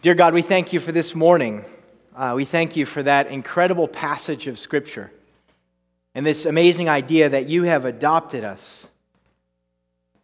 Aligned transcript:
Dear 0.00 0.14
God, 0.14 0.32
we 0.32 0.42
thank 0.42 0.72
you 0.72 0.78
for 0.78 0.92
this 0.92 1.12
morning. 1.12 1.64
Uh, 2.14 2.34
we 2.36 2.44
thank 2.44 2.76
you 2.76 2.86
for 2.86 3.02
that 3.02 3.26
incredible 3.26 3.88
passage 3.88 4.46
of 4.46 4.56
Scripture 4.56 5.10
and 6.14 6.24
this 6.24 6.46
amazing 6.46 6.88
idea 6.88 7.28
that 7.28 7.48
you 7.48 7.64
have 7.64 7.84
adopted 7.84 8.44
us 8.44 8.86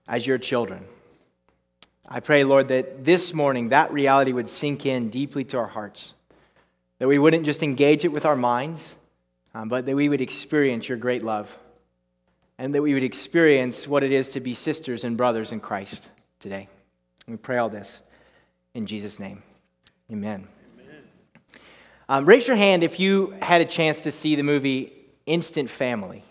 as 0.07 0.29
your 0.29 0.39
children. 0.39 0.85
I 2.09 2.21
pray, 2.21 2.45
Lord, 2.45 2.69
that 2.69 3.05
this 3.05 3.35
morning 3.35 3.71
that 3.71 3.93
reality 3.93 4.33
would 4.33 4.49
sink 4.49 4.87
in 4.87 5.11
deeply 5.11 5.43
to 5.47 5.59
our 5.59 5.67
hearts, 5.67 6.15
that 7.01 7.09
we 7.09 7.19
wouldn't 7.19 7.45
just 7.45 7.65
engage 7.65 8.05
it 8.05 8.13
with 8.13 8.25
our 8.25 8.37
minds, 8.37 8.95
um, 9.57 9.69
but 9.69 9.87
that 9.87 9.97
we 9.97 10.09
would 10.09 10.21
experience 10.21 10.89
your 10.89 10.99
great 10.99 11.25
love, 11.25 11.59
and 12.59 12.77
that 12.77 12.83
we 12.83 12.95
would 12.95 13.03
experience 13.03 13.89
what 13.89 14.05
it 14.05 14.13
is 14.13 14.29
to 14.29 14.41
be 14.41 14.55
sisters 14.55 15.03
and 15.03 15.17
brothers 15.17 15.51
in 15.51 15.59
Christ 15.59 16.09
today. 16.39 16.69
we 17.27 17.37
pray 17.37 17.59
all 17.59 17.69
this 17.69 18.03
in 18.75 18.87
Jesus' 18.87 19.19
name. 19.19 19.43
Amen. 20.13 20.47
Amen. 20.79 21.03
Um, 22.09 22.27
raise 22.27 22.47
your 22.47 22.57
hand 22.57 22.83
if 22.83 23.01
you 23.01 23.35
had 23.41 23.61
a 23.61 23.65
chance 23.65 24.03
to 24.03 24.13
see 24.13 24.35
the 24.35 24.43
movie 24.43 24.93
Instant 25.27 25.71
Family. 25.71 26.23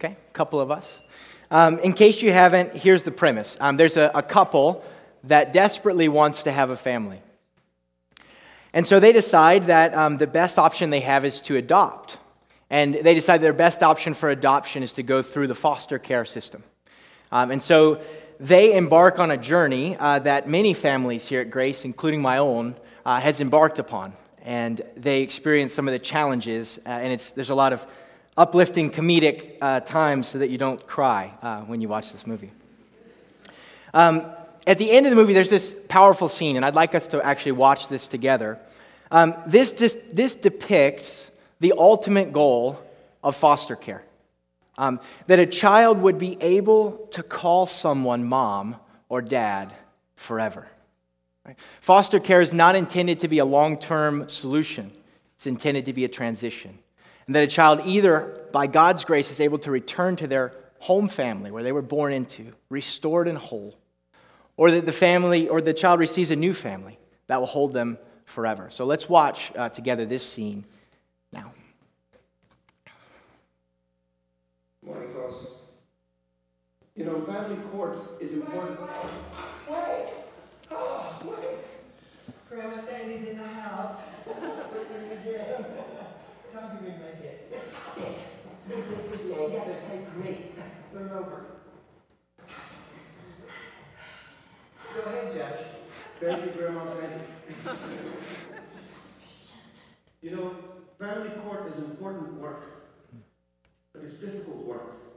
Okay, 0.00 0.16
a 0.28 0.32
couple 0.32 0.60
of 0.60 0.70
us. 0.70 1.00
Um, 1.50 1.78
in 1.78 1.92
case 1.92 2.20
you 2.20 2.32
haven't, 2.32 2.74
here's 2.74 3.04
the 3.04 3.12
premise 3.12 3.56
um, 3.60 3.76
there's 3.76 3.96
a, 3.96 4.10
a 4.14 4.22
couple 4.22 4.84
that 5.24 5.52
desperately 5.52 6.08
wants 6.08 6.42
to 6.42 6.52
have 6.52 6.70
a 6.70 6.76
family. 6.76 7.20
And 8.72 8.84
so 8.84 8.98
they 8.98 9.12
decide 9.12 9.64
that 9.64 9.94
um, 9.94 10.18
the 10.18 10.26
best 10.26 10.58
option 10.58 10.90
they 10.90 11.00
have 11.00 11.24
is 11.24 11.40
to 11.42 11.56
adopt. 11.56 12.18
And 12.70 12.94
they 12.94 13.14
decide 13.14 13.40
their 13.40 13.52
best 13.52 13.84
option 13.84 14.14
for 14.14 14.30
adoption 14.30 14.82
is 14.82 14.94
to 14.94 15.04
go 15.04 15.22
through 15.22 15.46
the 15.46 15.54
foster 15.54 15.98
care 15.98 16.24
system. 16.24 16.64
Um, 17.30 17.52
and 17.52 17.62
so 17.62 18.00
they 18.40 18.76
embark 18.76 19.18
on 19.18 19.30
a 19.30 19.36
journey 19.36 19.96
uh, 19.98 20.18
that 20.20 20.48
many 20.48 20.74
families 20.74 21.26
here 21.26 21.40
at 21.40 21.50
Grace, 21.50 21.84
including 21.84 22.20
my 22.20 22.38
own, 22.38 22.76
uh, 23.04 23.20
has 23.20 23.40
embarked 23.40 23.78
upon. 23.78 24.12
And 24.42 24.82
they 24.96 25.22
experience 25.22 25.72
some 25.72 25.88
of 25.88 25.92
the 25.92 25.98
challenges, 25.98 26.78
uh, 26.84 26.90
and 26.90 27.12
it's, 27.12 27.30
there's 27.30 27.50
a 27.50 27.54
lot 27.54 27.72
of 27.72 27.86
uplifting 28.36 28.90
comedic 28.90 29.56
uh, 29.60 29.80
times 29.80 30.26
so 30.26 30.38
that 30.38 30.50
you 30.50 30.58
don't 30.58 30.84
cry 30.86 31.32
uh, 31.42 31.60
when 31.62 31.80
you 31.80 31.88
watch 31.88 32.12
this 32.12 32.26
movie. 32.26 32.50
Um, 33.94 34.26
at 34.66 34.78
the 34.78 34.90
end 34.90 35.06
of 35.06 35.10
the 35.10 35.16
movie, 35.16 35.34
there's 35.34 35.50
this 35.50 35.74
powerful 35.88 36.28
scene, 36.28 36.56
and 36.56 36.64
I'd 36.64 36.74
like 36.74 36.94
us 36.94 37.06
to 37.08 37.24
actually 37.24 37.52
watch 37.52 37.88
this 37.88 38.08
together. 38.08 38.58
Um, 39.10 39.34
this, 39.46 39.72
this 39.72 40.34
depicts 40.34 41.30
the 41.60 41.74
ultimate 41.76 42.32
goal 42.32 42.80
of 43.22 43.36
foster 43.36 43.76
care. 43.76 44.02
Um, 44.76 45.00
that 45.28 45.38
a 45.38 45.46
child 45.46 45.98
would 46.00 46.18
be 46.18 46.36
able 46.40 47.08
to 47.12 47.22
call 47.22 47.66
someone 47.66 48.24
mom 48.24 48.76
or 49.08 49.22
dad 49.22 49.72
forever. 50.16 50.66
Right? 51.46 51.56
Foster 51.80 52.18
care 52.18 52.40
is 52.40 52.52
not 52.52 52.74
intended 52.74 53.20
to 53.20 53.28
be 53.28 53.38
a 53.38 53.44
long 53.44 53.78
term 53.78 54.28
solution, 54.28 54.90
it's 55.36 55.46
intended 55.46 55.86
to 55.86 55.92
be 55.92 56.04
a 56.04 56.08
transition. 56.08 56.78
And 57.26 57.34
that 57.34 57.44
a 57.44 57.46
child, 57.46 57.80
either 57.86 58.48
by 58.52 58.66
God's 58.66 59.04
grace, 59.04 59.30
is 59.30 59.40
able 59.40 59.58
to 59.60 59.70
return 59.70 60.16
to 60.16 60.26
their 60.26 60.52
home 60.78 61.08
family 61.08 61.50
where 61.50 61.62
they 61.62 61.72
were 61.72 61.80
born 61.80 62.12
into, 62.12 62.52
restored 62.68 63.28
and 63.28 63.38
whole, 63.38 63.74
or 64.58 64.70
that 64.70 64.84
the 64.84 64.92
family 64.92 65.48
or 65.48 65.62
the 65.62 65.72
child 65.72 66.00
receives 66.00 66.30
a 66.30 66.36
new 66.36 66.52
family 66.52 66.98
that 67.26 67.40
will 67.40 67.46
hold 67.46 67.72
them 67.72 67.98
forever. 68.26 68.68
So 68.70 68.84
let's 68.84 69.08
watch 69.08 69.52
uh, 69.56 69.70
together 69.70 70.04
this 70.04 70.26
scene 70.26 70.64
now. 71.32 71.52
You 76.96 77.04
know, 77.04 77.22
family 77.22 77.56
court 77.72 77.98
is 78.20 78.34
important. 78.34 78.78
Wait! 79.68 80.06
Oh, 80.70 81.18
wait! 81.24 81.58
Grandma 82.48 82.80
Sandy's 82.80 83.26
in 83.30 83.38
the 83.38 83.44
house. 83.44 83.96
Time 86.52 86.70
to 86.70 86.84
remake 86.84 87.20
it. 87.20 87.52
This 88.68 88.86
is 88.86 89.10
just 89.10 89.24
yeah, 89.28 89.64
this 89.64 89.82
hey, 89.90 90.06
great. 90.14 90.54
Put 90.92 91.02
her 91.02 91.18
over. 91.18 91.46
Go 94.94 95.00
ahead, 95.00 95.34
Judge. 95.34 95.66
Thank 96.20 96.44
you, 96.44 96.52
Grandma 96.52 96.84
Sandy. 96.94 97.24
you 100.22 100.30
know, 100.30 100.54
family 101.00 101.30
court 101.42 101.72
is 101.72 101.78
important 101.82 102.34
work. 102.34 102.62
But 103.92 104.04
it's 104.04 104.14
difficult 104.14 104.64
work. 104.64 105.13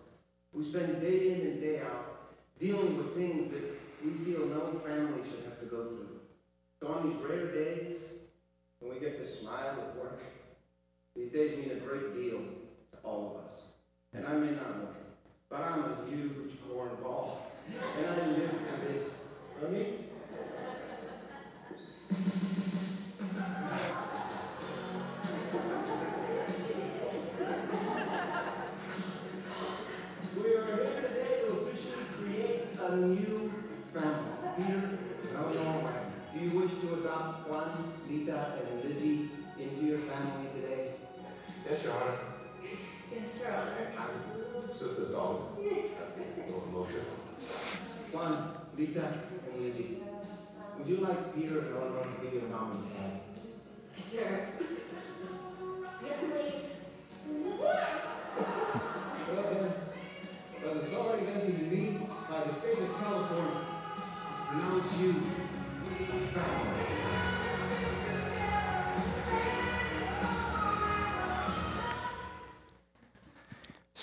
We 0.57 0.63
spend 0.63 1.01
day 1.01 1.33
in 1.33 1.41
and 1.41 1.61
day 1.61 1.81
out 1.81 2.33
dealing 2.59 2.97
with 2.97 3.15
things 3.15 3.53
that 3.53 3.79
we 4.03 4.11
feel 4.25 4.47
no 4.47 4.81
family 4.83 5.21
should 5.29 5.43
have 5.43 5.59
to 5.59 5.67
go 5.67 5.89
through. 5.89 6.19
So 6.81 6.87
on 6.87 7.07
these 7.07 7.29
rare 7.29 7.51
days, 7.51 7.97
when 8.79 8.91
we 8.91 8.99
get 8.99 9.23
to 9.23 9.31
smile 9.31 9.77
at 9.79 9.95
work, 9.95 10.23
these 11.15 11.31
days 11.31 11.59
mean 11.59 11.77
a 11.77 11.79
great 11.79 12.15
deal 12.15 12.39
to 12.39 12.97
all 13.03 13.35
of 13.35 13.47
us. 13.47 13.55
And 14.13 14.25
I 14.25 14.33
may 14.33 14.55
not 14.55 14.79
look 14.79 14.95
it, 14.95 15.15
but 15.47 15.61
I'm 15.61 15.83
a 15.83 16.09
huge 16.09 16.57
cornball. 16.67 17.37
And 17.99 18.07
I 18.07 18.27
live 18.27 18.49
for 18.49 18.77
this. 18.87 19.09
I 19.63 19.69
mean, 19.69 20.07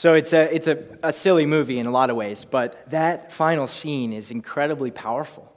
So 0.05 0.13
it's 0.13 0.35
a, 0.35 0.55
it's 0.55 0.67
a, 0.67 0.85
a 1.03 1.15
silly 1.15 1.47
movie 1.47 1.79
in 1.79 1.87
a 1.87 1.91
lot 1.91 2.11
of 2.11 2.17
ways, 2.17 2.45
but 2.45 2.91
that 2.91 3.33
final 3.33 3.67
scene 3.67 4.13
is 4.13 4.31
incredibly 4.31 4.91
powerful. 4.91 5.51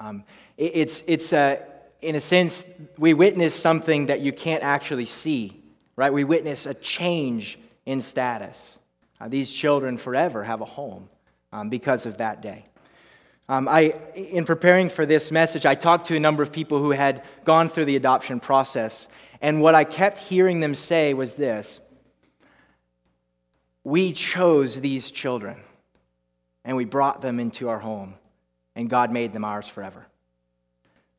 Um, 0.00 0.24
it, 0.56 0.72
it's, 0.74 1.04
it's 1.06 1.32
a, 1.32 1.64
in 2.02 2.16
a 2.16 2.20
sense, 2.20 2.64
we 2.98 3.14
witness 3.14 3.54
something 3.54 4.06
that 4.06 4.18
you 4.18 4.32
can't 4.32 4.64
actually 4.64 5.06
see, 5.06 5.62
right? 5.94 6.12
We 6.12 6.24
witness 6.24 6.66
a 6.66 6.74
change 6.74 7.56
in 7.86 8.00
status. 8.00 8.78
Uh, 9.20 9.28
these 9.28 9.52
children 9.52 9.96
forever 9.96 10.42
have 10.42 10.60
a 10.60 10.64
home 10.64 11.08
um, 11.52 11.68
because 11.68 12.04
of 12.04 12.16
that 12.16 12.42
day. 12.42 12.64
Um, 13.48 13.68
I, 13.68 13.94
in 14.16 14.44
preparing 14.44 14.88
for 14.88 15.06
this 15.06 15.30
message, 15.30 15.66
I 15.66 15.76
talked 15.76 16.08
to 16.08 16.16
a 16.16 16.20
number 16.20 16.42
of 16.42 16.50
people 16.50 16.80
who 16.80 16.90
had 16.90 17.22
gone 17.44 17.68
through 17.68 17.84
the 17.84 17.94
adoption 17.94 18.40
process, 18.40 19.06
and 19.40 19.60
what 19.60 19.76
I 19.76 19.84
kept 19.84 20.18
hearing 20.18 20.58
them 20.58 20.74
say 20.74 21.14
was 21.14 21.36
this 21.36 21.78
we 23.84 24.12
chose 24.12 24.80
these 24.80 25.10
children 25.10 25.60
and 26.64 26.76
we 26.76 26.86
brought 26.86 27.20
them 27.20 27.38
into 27.38 27.68
our 27.68 27.78
home, 27.78 28.14
and 28.74 28.88
God 28.88 29.12
made 29.12 29.34
them 29.34 29.44
ours 29.44 29.68
forever. 29.68 30.06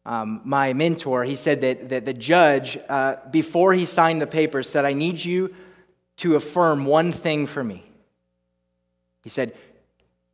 Um, 0.05 0.41
my 0.43 0.73
mentor, 0.73 1.23
he 1.23 1.35
said 1.35 1.61
that, 1.61 1.89
that 1.89 2.05
the 2.05 2.13
judge, 2.13 2.77
uh, 2.89 3.17
before 3.31 3.73
he 3.73 3.85
signed 3.85 4.21
the 4.21 4.27
papers, 4.27 4.67
said, 4.67 4.85
I 4.85 4.93
need 4.93 5.23
you 5.23 5.53
to 6.17 6.35
affirm 6.35 6.85
one 6.85 7.11
thing 7.11 7.45
for 7.45 7.63
me. 7.63 7.83
He 9.23 9.29
said, 9.29 9.55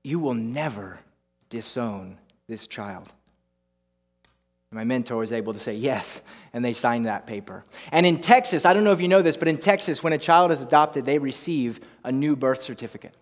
You 0.04 0.20
will 0.20 0.34
never 0.34 1.00
disown 1.50 2.18
this 2.48 2.68
child. 2.68 3.12
My 4.74 4.86
mentor 4.86 5.18
was 5.18 5.34
able 5.34 5.54
to 5.54 5.60
say 5.60 5.76
yes, 5.76 6.22
and 6.54 6.64
they 6.64 6.72
signed 6.72 7.06
that 7.06 7.28
paper. 7.28 7.66
And 7.92 8.06
in 8.06 8.22
Texas, 8.22 8.64
I 8.64 8.74
don't 8.74 8.86
know 8.86 8.94
if 8.94 9.02
you 9.02 9.10
know 9.10 9.22
this, 9.22 9.36
but 9.36 9.50
in 9.50 9.58
Texas, 9.58 10.02
when 10.02 10.14
a 10.14 10.18
child 10.18 10.54
is 10.54 10.62
adopted, 10.62 11.04
they 11.04 11.18
receive 11.18 11.82
a 12.06 12.12
new 12.12 12.38
birth 12.38 12.62
certificate, 12.62 13.14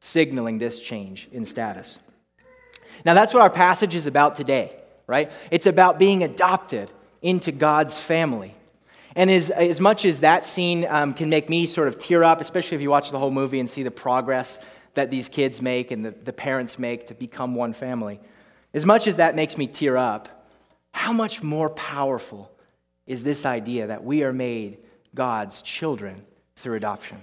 signaling 0.00 0.58
this 0.58 0.78
change 0.78 1.28
in 1.32 1.44
status. 1.44 1.98
Now, 3.04 3.14
that's 3.14 3.34
what 3.34 3.42
our 3.42 3.50
passage 3.50 3.96
is 3.96 4.06
about 4.06 4.36
today, 4.36 4.80
right? 5.08 5.32
It's 5.50 5.66
about 5.66 5.98
being 5.98 6.22
adopted 6.22 6.92
into 7.22 7.50
God's 7.50 7.98
family. 7.98 8.54
And 9.16 9.32
as, 9.32 9.50
as 9.50 9.80
much 9.80 10.04
as 10.04 10.20
that 10.20 10.46
scene 10.46 10.86
um, 10.88 11.12
can 11.12 11.28
make 11.28 11.48
me 11.48 11.66
sort 11.66 11.88
of 11.88 11.98
tear 11.98 12.22
up, 12.22 12.40
especially 12.40 12.76
if 12.76 12.82
you 12.82 12.90
watch 12.90 13.10
the 13.10 13.18
whole 13.18 13.32
movie 13.32 13.58
and 13.58 13.68
see 13.68 13.82
the 13.82 13.90
progress 13.90 14.60
that 14.94 15.10
these 15.10 15.28
kids 15.28 15.60
make 15.60 15.90
and 15.90 16.04
the, 16.04 16.12
the 16.12 16.32
parents 16.32 16.78
make 16.78 17.08
to 17.08 17.14
become 17.14 17.56
one 17.56 17.72
family, 17.72 18.20
as 18.74 18.84
much 18.86 19.08
as 19.08 19.16
that 19.16 19.34
makes 19.34 19.58
me 19.58 19.66
tear 19.66 19.96
up, 19.96 20.28
how 20.96 21.12
much 21.12 21.42
more 21.42 21.68
powerful 21.68 22.50
is 23.06 23.22
this 23.22 23.44
idea 23.44 23.88
that 23.88 24.02
we 24.02 24.24
are 24.24 24.32
made 24.32 24.78
God's 25.14 25.60
children 25.60 26.24
through 26.56 26.76
adoption? 26.76 27.22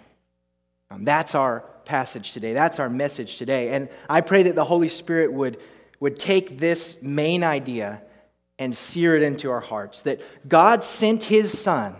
Um, 0.91 1.03
that's 1.03 1.33
our 1.33 1.61
passage 1.83 2.33
today. 2.33 2.53
That's 2.53 2.79
our 2.79 2.87
message 2.87 3.37
today. 3.37 3.69
And 3.69 3.89
I 4.07 4.21
pray 4.21 4.43
that 4.43 4.53
the 4.53 4.63
Holy 4.63 4.89
Spirit 4.89 5.33
would, 5.33 5.57
would 5.99 6.19
take 6.19 6.59
this 6.59 7.01
main 7.01 7.43
idea 7.43 8.03
and 8.59 8.75
sear 8.75 9.17
it 9.17 9.23
into 9.23 9.49
our 9.49 9.59
hearts 9.59 10.03
that 10.03 10.21
God 10.47 10.83
sent 10.83 11.23
his 11.23 11.57
Son 11.57 11.95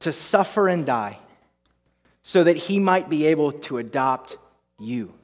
to 0.00 0.12
suffer 0.12 0.66
and 0.66 0.84
die 0.84 1.20
so 2.22 2.42
that 2.42 2.56
he 2.56 2.80
might 2.80 3.08
be 3.08 3.26
able 3.26 3.52
to 3.52 3.78
adopt 3.78 4.36
you. 4.80 5.14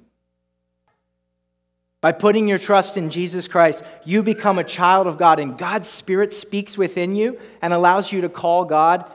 By 2.00 2.12
putting 2.12 2.49
your 2.49 2.58
trust 2.58 2.97
in 2.97 3.11
Jesus 3.11 3.47
Christ, 3.47 3.82
you 4.05 4.23
become 4.23 4.58
a 4.58 4.64
child 4.64 5.06
of 5.06 5.19
God, 5.19 5.38
and 5.38 5.58
God's 5.58 5.88
Spirit 5.88 6.32
speaks 6.32 6.79
within 6.79 7.14
you 7.14 7.38
and 7.61 7.75
allows 7.75 8.11
you 8.11 8.23
to 8.23 8.29
call 8.29 8.64
God 8.64 9.11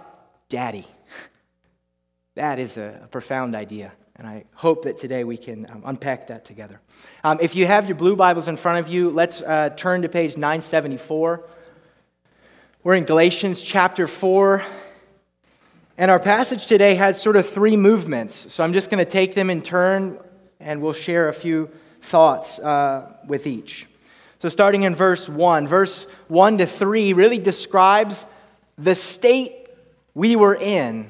Daddy. 0.50 0.86
That 2.36 2.60
is 2.60 2.76
a 2.76 3.08
profound 3.12 3.56
idea, 3.56 3.94
and 4.18 4.28
I 4.28 4.44
hope 4.56 4.84
that 4.84 4.98
today 4.98 5.24
we 5.24 5.38
can 5.38 5.66
um, 5.72 5.84
unpack 5.86 6.28
that 6.28 6.44
together. 6.44 6.82
Um, 7.24 7.38
if 7.42 7.56
you 7.56 7.66
have 7.66 7.88
your 7.88 7.96
blue 7.96 8.18
Bibles 8.18 8.50
in 8.50 8.58
front 8.58 8.86
of 8.86 8.92
you, 8.92 9.10
let's 9.10 9.42
uh, 9.42 9.70
turn 9.70 10.02
to 10.02 10.10
page 10.10 10.36
974. 10.36 11.48
We're 12.84 12.96
in 12.96 13.06
Galatians 13.06 13.62
chapter 13.62 14.06
4, 14.06 14.62
and 15.98 16.12
our 16.12 16.20
passage 16.20 16.66
today 16.66 16.96
has 16.96 17.22
sort 17.22 17.38
of 17.38 17.48
three 17.48 17.78
movements. 17.78 18.52
So 18.54 18.66
I'm 18.66 18.74
just 18.74 18.90
going 18.90 19.04
to 19.04 19.10
take 19.10 19.34
them 19.34 19.50
in 19.50 19.62
turn, 19.62 20.20
and 20.60 20.82
we'll 20.82 20.92
share 20.92 21.30
a 21.30 21.34
few 21.34 21.70
thoughts 22.06 22.60
uh, 22.60 23.12
with 23.28 23.48
each. 23.48 23.88
So, 24.40 24.50
starting 24.50 24.84
in 24.84 24.96
verse 24.96 25.28
1, 25.28 25.68
verse 25.68 26.06
1 26.28 26.60
to 26.60 26.66
3 26.66 27.14
really 27.14 27.40
describes 27.40 28.26
the 28.78 28.96
state 28.96 29.70
we 30.14 30.36
were 30.36 30.56
in 30.56 31.10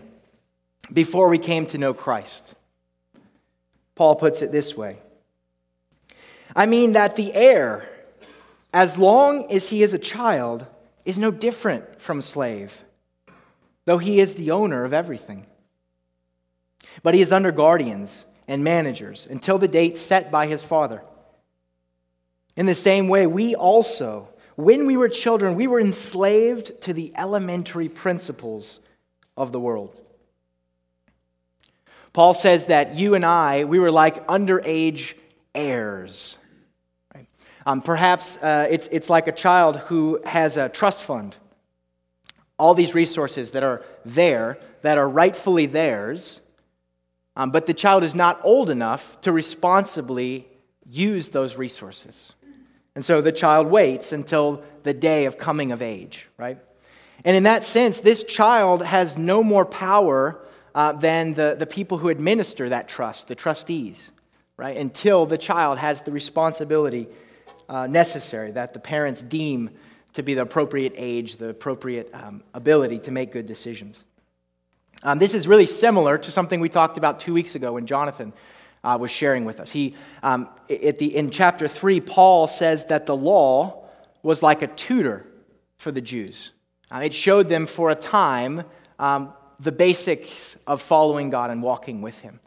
before 0.92 1.28
we 1.30 1.38
came 1.38 1.66
to 1.68 1.78
know 1.78 1.94
Christ. 1.94 2.56
Paul 3.96 4.16
puts 4.16 4.42
it 4.42 4.52
this 4.52 4.76
way 4.76 5.00
I 6.56 6.66
mean, 6.66 6.94
that 6.94 7.16
the 7.16 7.34
heir, 7.34 7.90
as 8.74 8.98
long 8.98 9.52
as 9.52 9.70
he 9.70 9.84
is 9.84 9.94
a 9.94 10.00
child, 10.00 10.66
is 11.04 11.18
no 11.18 11.32
different 11.32 12.02
from 12.02 12.22
slave, 12.22 12.82
though 13.86 13.98
he 13.98 14.20
is 14.20 14.36
the 14.36 14.52
owner 14.52 14.86
of 14.86 14.94
everything. 14.94 15.46
But 17.04 17.14
he 17.14 17.22
is 17.22 17.34
under 17.34 17.52
guardians 17.52 18.26
and 18.48 18.64
managers 18.64 19.28
until 19.30 19.58
the 19.58 19.68
date 19.68 19.98
set 19.98 20.32
by 20.32 20.48
his 20.48 20.64
father. 20.64 21.02
In 22.56 22.66
the 22.66 22.76
same 22.76 23.08
way, 23.08 23.28
we 23.28 23.56
also, 23.56 24.30
when 24.56 24.86
we 24.86 24.98
were 24.98 25.10
children, 25.10 25.56
we 25.56 25.68
were 25.68 25.80
enslaved 25.80 26.82
to 26.84 26.94
the 26.94 27.12
elementary 27.16 27.90
principles 27.90 28.80
of 29.36 29.52
the 29.52 29.60
world. 29.60 30.00
Paul 32.14 32.34
says 32.34 32.68
that 32.68 32.96
you 32.96 33.14
and 33.14 33.26
I, 33.26 33.66
we 33.66 33.78
were 33.78 33.92
like 33.92 34.26
underage 34.28 35.16
heirs. 35.54 36.38
Um, 37.66 37.82
perhaps 37.82 38.38
uh, 38.38 38.68
it's, 38.70 38.88
it's 38.92 39.10
like 39.10 39.28
a 39.28 39.32
child 39.32 39.78
who 39.78 40.22
has 40.24 40.56
a 40.56 40.70
trust 40.70 41.02
fund. 41.02 41.36
All 42.58 42.74
these 42.74 42.94
resources 42.94 43.52
that 43.52 43.64
are 43.64 43.84
there, 44.06 44.60
that 44.82 44.98
are 44.98 45.10
rightfully 45.10 45.66
theirs, 45.66 46.40
um, 47.36 47.52
but 47.52 47.66
the 47.66 47.74
child 47.74 48.04
is 48.04 48.16
not 48.16 48.40
old 48.44 48.70
enough 48.70 49.20
to 49.22 49.32
responsibly 49.32 50.48
use 50.90 51.30
those 51.30 51.58
resources. 51.58 52.34
And 52.96 53.04
so 53.04 53.22
the 53.22 53.32
child 53.32 53.68
waits 53.68 54.14
until 54.14 54.64
the 54.84 54.94
day 54.94 55.26
of 55.26 55.38
coming 55.38 55.72
of 55.72 55.82
age, 55.82 56.30
right? 56.38 56.58
And 57.26 57.36
in 57.36 57.44
that 57.44 57.64
sense, 57.66 58.00
this 58.00 58.24
child 58.24 58.84
has 58.84 59.18
no 59.18 59.44
more 59.44 59.66
power 59.66 60.40
uh, 60.74 60.94
than 60.94 61.34
the, 61.34 61.56
the 61.58 61.66
people 61.66 61.98
who 61.98 62.10
administer 62.10 62.70
that 62.70 62.88
trust, 62.88 63.28
the 63.28 63.36
trustees, 63.36 64.12
right? 64.58 64.78
Until 64.78 65.26
the 65.26 65.38
child 65.38 65.78
has 65.78 66.02
the 66.02 66.12
responsibility 66.12 67.08
uh, 67.68 67.88
necessary 67.88 68.52
that 68.52 68.74
the 68.74 68.80
parents 68.80 69.24
deem 69.24 69.72
to 70.14 70.24
be 70.24 70.34
the 70.34 70.44
appropriate 70.44 70.94
age, 70.96 71.38
the 71.38 71.50
appropriate 71.50 72.10
um, 72.14 72.44
ability 72.54 73.00
to 73.00 73.12
make 73.12 73.32
good 73.32 73.46
decisions. 73.46 74.06
Um, 75.04 75.20
this 75.20 75.34
is 75.34 75.48
really 75.48 75.66
similar 75.66 76.18
to 76.18 76.32
something 76.32 76.60
we 76.60 76.70
talked 76.70 76.98
about 76.98 77.20
two 77.20 77.34
weeks 77.34 77.56
ago 77.56 77.74
when 77.74 77.86
Jonathan 77.86 78.34
uh, 78.84 78.98
was 79.00 79.12
sharing 79.12 79.46
with 79.46 79.60
us. 79.60 79.72
He, 79.72 79.96
um, 80.24 80.48
the, 80.68 81.16
in 81.16 81.32
chapter 81.32 81.68
3, 81.68 82.00
Paul 82.02 82.48
says 82.48 82.86
that 82.86 83.06
the 83.06 83.16
law 83.16 83.84
was 84.24 84.42
like 84.42 84.62
a 84.62 84.68
tutor 84.68 85.26
for 85.78 85.92
the 85.92 86.02
Jews. 86.02 86.52
Uh, 86.92 87.02
it 87.04 87.14
showed 87.14 87.50
them 87.50 87.66
for 87.66 87.90
a 87.90 87.96
time 87.96 88.64
um, 89.00 89.34
the 89.60 89.72
basics 89.72 90.56
of 90.68 90.82
following 90.82 91.30
God 91.30 91.50
and 91.50 91.62
walking 91.62 92.02
with 92.02 92.20
Him. 92.20 92.40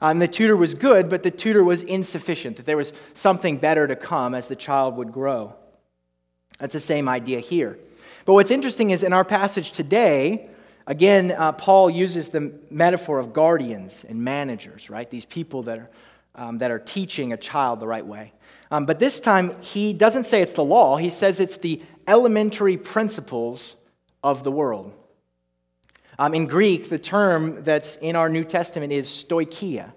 And 0.00 0.20
the 0.20 0.28
tutor 0.28 0.56
was 0.56 0.74
good, 0.74 1.08
but 1.08 1.22
the 1.22 1.30
tutor 1.30 1.64
was 1.64 1.82
insufficient, 1.82 2.58
that 2.58 2.66
there 2.66 2.76
was 2.76 2.92
something 3.14 3.56
better 3.56 3.86
to 3.86 3.96
come 3.96 4.34
as 4.34 4.46
the 4.46 4.56
child 4.56 4.96
would 4.96 5.12
grow. 5.12 5.54
That's 6.58 6.74
the 6.74 6.80
same 6.80 7.08
idea 7.08 7.40
here. 7.40 7.78
But 8.24 8.34
what's 8.34 8.50
interesting 8.50 8.90
is 8.90 9.02
in 9.02 9.12
our 9.12 9.24
passage 9.24 9.72
today, 9.72 10.48
Again, 10.86 11.32
uh, 11.32 11.52
Paul 11.52 11.90
uses 11.90 12.28
the 12.28 12.52
metaphor 12.70 13.18
of 13.18 13.32
guardians 13.32 14.04
and 14.08 14.22
managers, 14.22 14.88
right? 14.88 15.10
These 15.10 15.24
people 15.24 15.64
that 15.64 15.78
are, 15.78 15.90
um, 16.36 16.58
that 16.58 16.70
are 16.70 16.78
teaching 16.78 17.32
a 17.32 17.36
child 17.36 17.80
the 17.80 17.88
right 17.88 18.06
way. 18.06 18.32
Um, 18.70 18.86
but 18.86 19.00
this 19.00 19.18
time, 19.18 19.60
he 19.62 19.92
doesn't 19.92 20.26
say 20.26 20.42
it's 20.42 20.52
the 20.52 20.64
law, 20.64 20.96
he 20.96 21.10
says 21.10 21.40
it's 21.40 21.56
the 21.56 21.82
elementary 22.06 22.76
principles 22.76 23.76
of 24.22 24.44
the 24.44 24.52
world. 24.52 24.92
Um, 26.18 26.34
in 26.34 26.46
Greek, 26.46 26.88
the 26.88 26.98
term 26.98 27.62
that's 27.64 27.96
in 27.96 28.16
our 28.16 28.28
New 28.28 28.44
Testament 28.44 28.92
is 28.92 29.08
stoicheia. 29.08 29.92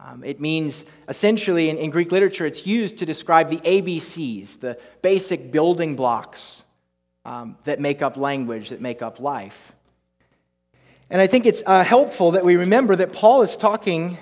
Um, 0.00 0.24
it 0.24 0.40
means 0.40 0.84
essentially, 1.08 1.68
in, 1.68 1.76
in 1.76 1.90
Greek 1.90 2.10
literature, 2.10 2.46
it's 2.46 2.66
used 2.66 2.98
to 2.98 3.06
describe 3.06 3.50
the 3.50 3.58
ABCs, 3.58 4.60
the 4.60 4.78
basic 5.02 5.52
building 5.52 5.94
blocks 5.94 6.64
um, 7.26 7.58
that 7.64 7.80
make 7.80 8.00
up 8.00 8.16
language, 8.16 8.70
that 8.70 8.80
make 8.80 9.02
up 9.02 9.20
life. 9.20 9.72
And 11.10 11.20
I 11.20 11.26
think 11.26 11.44
it's 11.44 11.62
uh, 11.66 11.82
helpful 11.82 12.32
that 12.32 12.44
we 12.44 12.54
remember 12.54 12.94
that 12.94 13.12
Paul 13.12 13.42
is 13.42 13.56
talking 13.56 14.16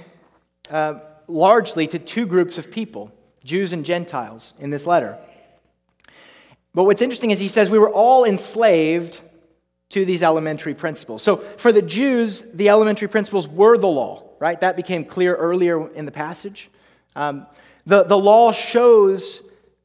uh, 0.70 1.00
largely 1.26 1.86
to 1.88 1.98
two 1.98 2.24
groups 2.24 2.56
of 2.56 2.70
people, 2.70 3.12
Jews 3.44 3.74
and 3.74 3.84
Gentiles, 3.84 4.54
in 4.58 4.70
this 4.70 4.86
letter. 4.86 5.18
But 6.74 6.84
what's 6.84 7.02
interesting 7.02 7.30
is 7.30 7.38
he 7.38 7.48
says 7.48 7.68
we 7.68 7.78
were 7.78 7.92
all 7.92 8.24
enslaved 8.24 9.20
to 9.90 10.06
these 10.06 10.22
elementary 10.22 10.74
principles. 10.74 11.22
So 11.22 11.36
for 11.36 11.72
the 11.72 11.82
Jews, 11.82 12.42
the 12.52 12.70
elementary 12.70 13.08
principles 13.08 13.46
were 13.46 13.76
the 13.76 13.86
law, 13.86 14.22
right? 14.38 14.58
That 14.60 14.76
became 14.76 15.04
clear 15.04 15.34
earlier 15.34 15.90
in 15.92 16.06
the 16.06 16.10
passage. 16.10 16.70
Um, 17.14 17.46
the, 17.84 18.04
the 18.04 18.18
law 18.18 18.52
shows 18.52 19.42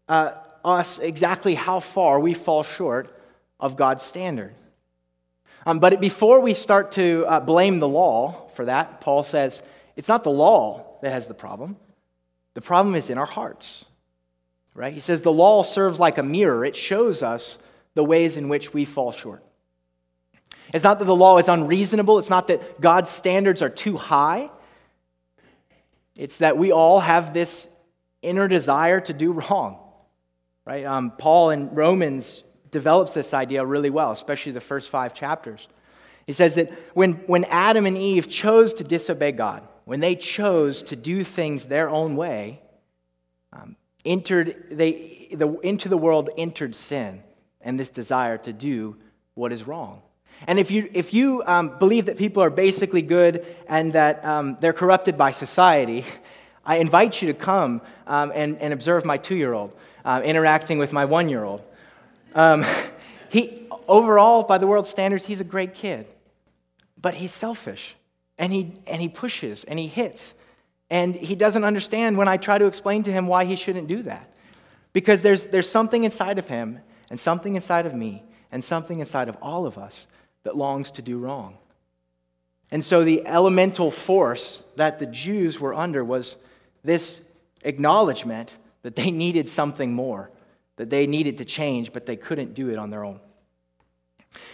uh, 0.07 0.33
us 0.63 0.99
exactly 0.99 1.55
how 1.55 1.81
far 1.81 2.19
we 2.19 2.33
fall 2.33 2.63
short 2.63 3.17
of 3.59 3.75
God's 3.75 4.03
standard. 4.03 4.53
Um, 5.65 5.79
but 5.79 5.99
before 6.01 6.39
we 6.39 6.53
start 6.53 6.91
to 6.93 7.25
uh, 7.27 7.39
blame 7.39 7.79
the 7.79 7.87
law 7.87 8.49
for 8.53 8.65
that, 8.65 9.01
Paul 9.01 9.23
says 9.23 9.61
it's 9.95 10.07
not 10.07 10.23
the 10.23 10.31
law 10.31 10.97
that 11.01 11.13
has 11.13 11.27
the 11.27 11.33
problem. 11.33 11.77
The 12.53 12.61
problem 12.61 12.95
is 12.95 13.09
in 13.09 13.17
our 13.17 13.25
hearts. 13.25 13.85
Right? 14.75 14.93
He 14.93 14.99
says 14.99 15.21
the 15.21 15.31
law 15.31 15.63
serves 15.63 15.99
like 15.99 16.17
a 16.17 16.23
mirror, 16.23 16.65
it 16.65 16.75
shows 16.75 17.23
us 17.23 17.59
the 17.93 18.03
ways 18.03 18.37
in 18.37 18.49
which 18.49 18.73
we 18.73 18.85
fall 18.85 19.11
short. 19.11 19.43
It's 20.73 20.83
not 20.83 20.97
that 20.99 21.05
the 21.05 21.15
law 21.15 21.37
is 21.37 21.47
unreasonable, 21.47 22.17
it's 22.17 22.29
not 22.29 22.47
that 22.47 22.81
God's 22.81 23.09
standards 23.09 23.61
are 23.61 23.69
too 23.69 23.97
high. 23.97 24.49
It's 26.15 26.37
that 26.37 26.57
we 26.57 26.71
all 26.71 26.99
have 26.99 27.33
this 27.33 27.67
inner 28.21 28.47
desire 28.47 29.01
to 29.01 29.13
do 29.13 29.31
wrong. 29.31 29.79
Right? 30.65 30.85
Um, 30.85 31.11
Paul 31.11 31.51
in 31.51 31.69
Romans 31.73 32.43
develops 32.73 33.13
this 33.13 33.33
idea 33.33 33.65
really 33.65 33.89
well, 33.89 34.11
especially 34.11 34.51
the 34.51 34.59
first 34.59 34.89
five 34.89 35.13
chapters. 35.13 35.69
He 36.27 36.33
says 36.33 36.55
that 36.55 36.71
when, 36.93 37.13
when 37.27 37.45
Adam 37.45 37.85
and 37.85 37.97
Eve 37.97 38.27
chose 38.27 38.73
to 38.75 38.83
disobey 38.83 39.31
God, 39.31 39.65
when 39.85 40.01
they 40.01 40.15
chose 40.15 40.83
to 40.83 40.95
do 40.95 41.23
things 41.23 41.65
their 41.65 41.89
own 41.89 42.17
way, 42.17 42.61
um, 43.53 43.77
entered, 44.03 44.65
they, 44.71 45.29
the, 45.31 45.47
into 45.59 45.87
the 45.87 45.97
world 45.97 46.29
entered 46.37 46.75
sin 46.75 47.23
and 47.61 47.79
this 47.79 47.89
desire 47.89 48.37
to 48.39 48.51
do 48.51 48.97
what 49.35 49.53
is 49.53 49.65
wrong. 49.65 50.01
And 50.47 50.59
if 50.59 50.71
you, 50.71 50.89
if 50.93 51.13
you 51.13 51.43
um, 51.45 51.77
believe 51.79 52.05
that 52.07 52.17
people 52.17 52.43
are 52.43 52.49
basically 52.49 53.01
good 53.01 53.45
and 53.67 53.93
that 53.93 54.25
um, 54.25 54.57
they're 54.59 54.73
corrupted 54.73 55.17
by 55.17 55.31
society, 55.31 56.05
I 56.65 56.77
invite 56.77 57.21
you 57.21 57.27
to 57.27 57.33
come 57.33 57.81
um, 58.07 58.31
and, 58.33 58.57
and 58.59 58.73
observe 58.73 59.03
my 59.05 59.17
two 59.17 59.35
year 59.35 59.53
old 59.53 59.73
uh, 60.05 60.21
interacting 60.23 60.77
with 60.77 60.93
my 60.93 61.05
one 61.05 61.29
year 61.29 61.43
old. 61.43 61.61
Um, 62.35 62.65
he, 63.29 63.67
overall, 63.87 64.43
by 64.43 64.57
the 64.57 64.67
world's 64.67 64.89
standards, 64.89 65.25
he's 65.25 65.41
a 65.41 65.45
great 65.45 65.73
kid. 65.73 66.07
But 67.01 67.15
he's 67.15 67.33
selfish. 67.33 67.95
And 68.37 68.51
he, 68.51 68.73
and 68.87 69.01
he 69.01 69.07
pushes 69.07 69.63
and 69.63 69.77
he 69.77 69.87
hits. 69.87 70.33
And 70.89 71.15
he 71.15 71.35
doesn't 71.35 71.63
understand 71.63 72.17
when 72.17 72.27
I 72.27 72.37
try 72.37 72.57
to 72.57 72.65
explain 72.65 73.03
to 73.03 73.11
him 73.11 73.27
why 73.27 73.45
he 73.45 73.55
shouldn't 73.55 73.87
do 73.87 74.03
that. 74.03 74.33
Because 74.91 75.21
there's, 75.21 75.45
there's 75.45 75.69
something 75.69 76.03
inside 76.03 76.37
of 76.37 76.47
him 76.47 76.79
and 77.09 77.19
something 77.19 77.55
inside 77.55 77.85
of 77.85 77.93
me, 77.93 78.23
and 78.51 78.63
something 78.63 78.99
inside 78.99 79.29
of 79.29 79.37
all 79.41 79.65
of 79.65 79.77
us 79.77 80.07
that 80.43 80.55
longs 80.55 80.91
to 80.91 81.01
do 81.01 81.17
wrong. 81.17 81.57
And 82.71 82.83
so 82.83 83.03
the 83.03 83.25
elemental 83.27 83.91
force 83.91 84.63
that 84.77 84.97
the 84.97 85.05
Jews 85.05 85.59
were 85.59 85.73
under 85.73 86.03
was 86.03 86.37
this 86.83 87.21
acknowledgement 87.63 88.51
that 88.81 88.95
they 88.95 89.11
needed 89.11 89.49
something 89.49 89.93
more, 89.93 90.31
that 90.77 90.89
they 90.89 91.07
needed 91.07 91.37
to 91.37 91.45
change, 91.45 91.93
but 91.93 92.05
they 92.05 92.15
couldn't 92.15 92.53
do 92.53 92.69
it 92.69 92.77
on 92.77 92.89
their 92.89 93.03
own. 93.03 93.19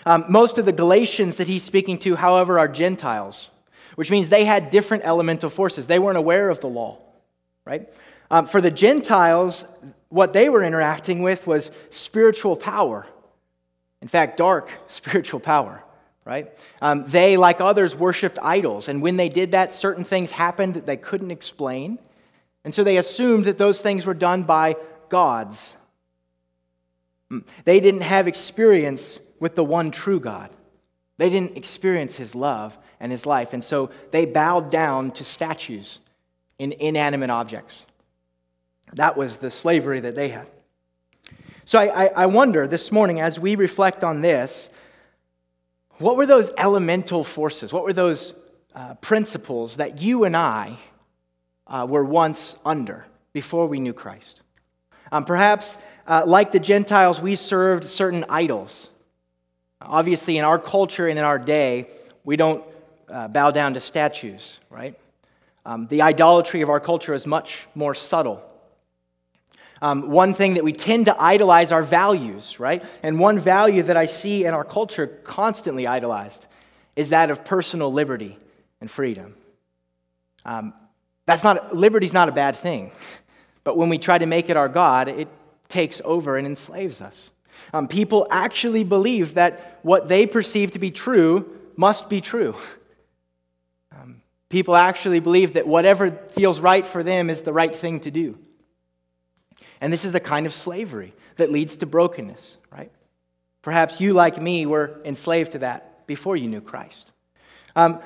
Um, 0.05 0.25
most 0.29 0.57
of 0.57 0.65
the 0.65 0.71
Galatians 0.71 1.37
that 1.37 1.47
he's 1.47 1.63
speaking 1.63 1.97
to, 1.99 2.15
however, 2.15 2.59
are 2.59 2.67
Gentiles, 2.67 3.49
which 3.95 4.11
means 4.11 4.29
they 4.29 4.45
had 4.45 4.69
different 4.69 5.03
elemental 5.05 5.49
forces. 5.49 5.87
They 5.87 5.99
weren't 5.99 6.17
aware 6.17 6.49
of 6.49 6.59
the 6.59 6.67
law, 6.67 6.99
right? 7.65 7.89
Um, 8.31 8.45
for 8.45 8.61
the 8.61 8.71
Gentiles, 8.71 9.65
what 10.09 10.33
they 10.33 10.49
were 10.49 10.63
interacting 10.63 11.21
with 11.21 11.47
was 11.47 11.71
spiritual 11.89 12.55
power. 12.55 13.07
In 14.01 14.07
fact, 14.07 14.37
dark 14.37 14.71
spiritual 14.87 15.39
power, 15.39 15.83
right? 16.25 16.51
Um, 16.81 17.05
they, 17.07 17.37
like 17.37 17.61
others, 17.61 17.95
worshiped 17.95 18.39
idols. 18.41 18.87
And 18.87 19.01
when 19.01 19.17
they 19.17 19.29
did 19.29 19.53
that, 19.53 19.73
certain 19.73 20.03
things 20.03 20.31
happened 20.31 20.73
that 20.75 20.85
they 20.85 20.97
couldn't 20.97 21.31
explain. 21.31 21.99
And 22.63 22.73
so 22.73 22.83
they 22.83 22.97
assumed 22.97 23.45
that 23.45 23.57
those 23.57 23.81
things 23.81 24.05
were 24.05 24.13
done 24.13 24.43
by 24.43 24.75
gods. 25.09 25.73
They 27.63 27.79
didn't 27.79 28.01
have 28.01 28.27
experience 28.27 29.19
with 29.39 29.55
the 29.55 29.63
one 29.63 29.91
true 29.91 30.19
God. 30.19 30.49
They 31.17 31.29
didn't 31.29 31.57
experience 31.57 32.15
his 32.15 32.33
love 32.33 32.77
and 32.99 33.11
his 33.11 33.25
life. 33.25 33.53
And 33.53 33.63
so 33.63 33.91
they 34.11 34.25
bowed 34.25 34.71
down 34.71 35.11
to 35.11 35.23
statues 35.23 35.99
in 36.57 36.71
inanimate 36.71 37.29
objects. 37.29 37.85
That 38.93 39.15
was 39.15 39.37
the 39.37 39.51
slavery 39.51 39.99
that 39.99 40.15
they 40.15 40.29
had. 40.29 40.47
So 41.65 41.79
I, 41.79 42.05
I, 42.05 42.07
I 42.07 42.25
wonder 42.25 42.67
this 42.67 42.91
morning, 42.91 43.19
as 43.19 43.39
we 43.39 43.55
reflect 43.55 44.03
on 44.03 44.21
this, 44.21 44.69
what 45.99 46.15
were 46.15 46.25
those 46.25 46.49
elemental 46.57 47.23
forces? 47.23 47.71
What 47.71 47.83
were 47.83 47.93
those 47.93 48.33
uh, 48.73 48.95
principles 48.95 49.77
that 49.77 50.01
you 50.01 50.23
and 50.23 50.35
I 50.35 50.77
uh, 51.67 51.85
were 51.87 52.03
once 52.03 52.55
under 52.65 53.05
before 53.33 53.67
we 53.67 53.79
knew 53.79 53.93
Christ? 53.93 54.41
Um, 55.11 55.25
perhaps, 55.25 55.77
uh, 56.09 56.23
like 56.25 56.51
the 56.51 56.59
Gentiles, 56.59 57.21
we 57.21 57.35
served 57.35 57.83
certain 57.83 58.25
idols. 58.27 58.89
Obviously, 59.79 60.37
in 60.39 60.43
our 60.43 60.57
culture 60.57 61.07
and 61.07 61.19
in 61.19 61.23
our 61.23 61.37
day, 61.37 61.87
we 62.23 62.35
don't 62.35 62.63
uh, 63.09 63.27
bow 63.27 63.51
down 63.51 63.75
to 63.75 63.79
statues, 63.79 64.59
right? 64.71 64.99
Um, 65.65 65.87
the 65.87 66.01
idolatry 66.01 66.61
of 66.61 66.69
our 66.69 66.79
culture 66.79 67.13
is 67.13 67.27
much 67.27 67.67
more 67.75 67.93
subtle. 67.93 68.43
Um, 69.83 70.09
one 70.09 70.33
thing 70.33 70.55
that 70.55 70.63
we 70.63 70.73
tend 70.73 71.05
to 71.05 71.21
idolize 71.21 71.71
are 71.71 71.83
values, 71.83 72.59
right? 72.59 72.83
And 73.03 73.19
one 73.19 73.37
value 73.39 73.83
that 73.83 73.95
I 73.95 74.07
see 74.07 74.45
in 74.45 74.53
our 74.53 74.65
culture 74.65 75.05
constantly 75.07 75.85
idolized 75.85 76.47
is 76.95 77.09
that 77.09 77.29
of 77.29 77.45
personal 77.45 77.93
liberty 77.93 78.37
and 78.81 78.89
freedom. 78.89 79.35
Um, 80.43 80.73
that's 81.27 81.43
not, 81.43 81.75
liberty's 81.75 82.13
not 82.13 82.27
a 82.29 82.31
bad 82.33 82.55
thing. 82.55 82.91
But 83.63 83.77
when 83.77 83.89
we 83.89 83.99
try 83.99 84.17
to 84.17 84.25
make 84.25 84.49
it 84.49 84.57
our 84.57 84.67
God, 84.67 85.07
it 85.07 85.27
takes 85.69 86.01
over 86.03 86.37
and 86.37 86.45
enslaves 86.45 87.01
us. 87.01 87.31
Um, 87.73 87.87
people 87.87 88.27
actually 88.29 88.83
believe 88.83 89.35
that 89.35 89.79
what 89.83 90.07
they 90.07 90.25
perceive 90.25 90.71
to 90.71 90.79
be 90.79 90.91
true 90.91 91.55
must 91.75 92.09
be 92.09 92.21
true. 92.21 92.55
Um, 93.91 94.21
people 94.49 94.75
actually 94.75 95.19
believe 95.19 95.53
that 95.53 95.67
whatever 95.67 96.11
feels 96.11 96.59
right 96.59 96.85
for 96.85 97.03
them 97.03 97.29
is 97.29 97.43
the 97.43 97.53
right 97.53 97.73
thing 97.73 97.99
to 98.01 98.11
do. 98.11 98.37
And 99.81 99.93
this 99.93 100.03
is 100.03 100.15
a 100.15 100.19
kind 100.19 100.45
of 100.45 100.53
slavery 100.53 101.13
that 101.35 101.51
leads 101.51 101.77
to 101.77 101.85
brokenness, 101.85 102.57
right? 102.71 102.91
Perhaps 103.61 104.01
you, 104.01 104.13
like 104.13 104.41
me, 104.41 104.65
were 104.65 104.99
enslaved 105.05 105.53
to 105.53 105.59
that 105.59 106.07
before 106.07 106.35
you 106.35 106.47
knew 106.47 106.61
Christ. 106.61 107.11
Um, 107.75 107.99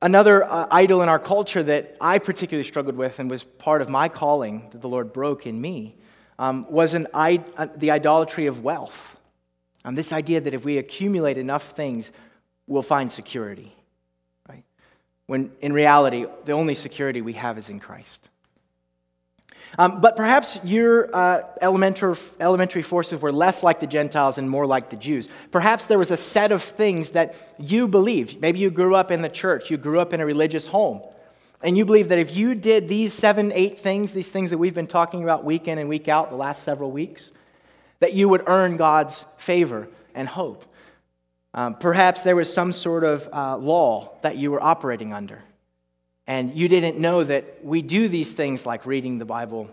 another 0.00 0.44
uh, 0.44 0.66
idol 0.70 1.02
in 1.02 1.08
our 1.08 1.18
culture 1.18 1.62
that 1.62 1.96
I 2.00 2.18
particularly 2.18 2.66
struggled 2.66 2.96
with 2.96 3.18
and 3.18 3.30
was 3.30 3.42
part 3.42 3.82
of 3.82 3.88
my 3.88 4.08
calling 4.08 4.68
that 4.70 4.80
the 4.80 4.88
Lord 4.88 5.12
broke 5.12 5.46
in 5.46 5.60
me 5.60 5.96
um, 6.38 6.66
was 6.68 6.94
an, 6.94 7.06
uh, 7.14 7.66
the 7.76 7.90
idolatry 7.90 8.46
of 8.46 8.62
wealth. 8.62 9.20
Um, 9.84 9.94
this 9.94 10.12
idea 10.12 10.40
that 10.40 10.54
if 10.54 10.64
we 10.64 10.78
accumulate 10.78 11.38
enough 11.38 11.72
things, 11.72 12.12
we'll 12.66 12.82
find 12.82 13.10
security. 13.10 13.74
Right? 14.48 14.64
When 15.26 15.50
in 15.60 15.72
reality, 15.72 16.26
the 16.44 16.52
only 16.52 16.74
security 16.74 17.20
we 17.20 17.34
have 17.34 17.58
is 17.58 17.68
in 17.68 17.80
Christ. 17.80 18.28
Um, 19.78 20.00
but 20.00 20.16
perhaps 20.16 20.62
your 20.64 21.14
uh, 21.16 21.44
elementary, 21.62 22.14
elementary 22.38 22.82
forces 22.82 23.20
were 23.20 23.32
less 23.32 23.62
like 23.62 23.80
the 23.80 23.86
Gentiles 23.86 24.36
and 24.36 24.48
more 24.48 24.66
like 24.66 24.90
the 24.90 24.96
Jews. 24.96 25.28
Perhaps 25.50 25.86
there 25.86 25.98
was 25.98 26.10
a 26.10 26.16
set 26.16 26.52
of 26.52 26.62
things 26.62 27.10
that 27.10 27.34
you 27.58 27.88
believed. 27.88 28.40
Maybe 28.40 28.58
you 28.58 28.70
grew 28.70 28.94
up 28.94 29.10
in 29.10 29.22
the 29.22 29.30
church, 29.30 29.70
you 29.70 29.78
grew 29.78 29.98
up 29.98 30.12
in 30.12 30.20
a 30.20 30.26
religious 30.26 30.66
home. 30.66 31.00
And 31.62 31.76
you 31.76 31.84
believe 31.84 32.08
that 32.08 32.18
if 32.18 32.36
you 32.36 32.54
did 32.54 32.88
these 32.88 33.12
seven, 33.12 33.52
eight 33.52 33.78
things, 33.78 34.12
these 34.12 34.28
things 34.28 34.50
that 34.50 34.58
we've 34.58 34.74
been 34.74 34.86
talking 34.86 35.22
about 35.22 35.44
week 35.44 35.68
in 35.68 35.78
and 35.78 35.88
week 35.88 36.08
out 36.08 36.30
the 36.30 36.36
last 36.36 36.64
several 36.64 36.90
weeks, 36.90 37.32
that 38.00 38.14
you 38.14 38.28
would 38.28 38.42
earn 38.48 38.76
God's 38.76 39.24
favor 39.36 39.88
and 40.14 40.26
hope. 40.26 40.64
Um, 41.54 41.76
perhaps 41.76 42.22
there 42.22 42.34
was 42.34 42.52
some 42.52 42.72
sort 42.72 43.04
of 43.04 43.28
uh, 43.32 43.56
law 43.58 44.16
that 44.22 44.36
you 44.36 44.50
were 44.50 44.62
operating 44.62 45.12
under. 45.12 45.40
And 46.26 46.54
you 46.54 46.68
didn't 46.68 46.98
know 46.98 47.22
that 47.24 47.64
we 47.64 47.82
do 47.82 48.08
these 48.08 48.32
things 48.32 48.64
like 48.64 48.86
reading 48.86 49.18
the 49.18 49.24
Bible, 49.24 49.70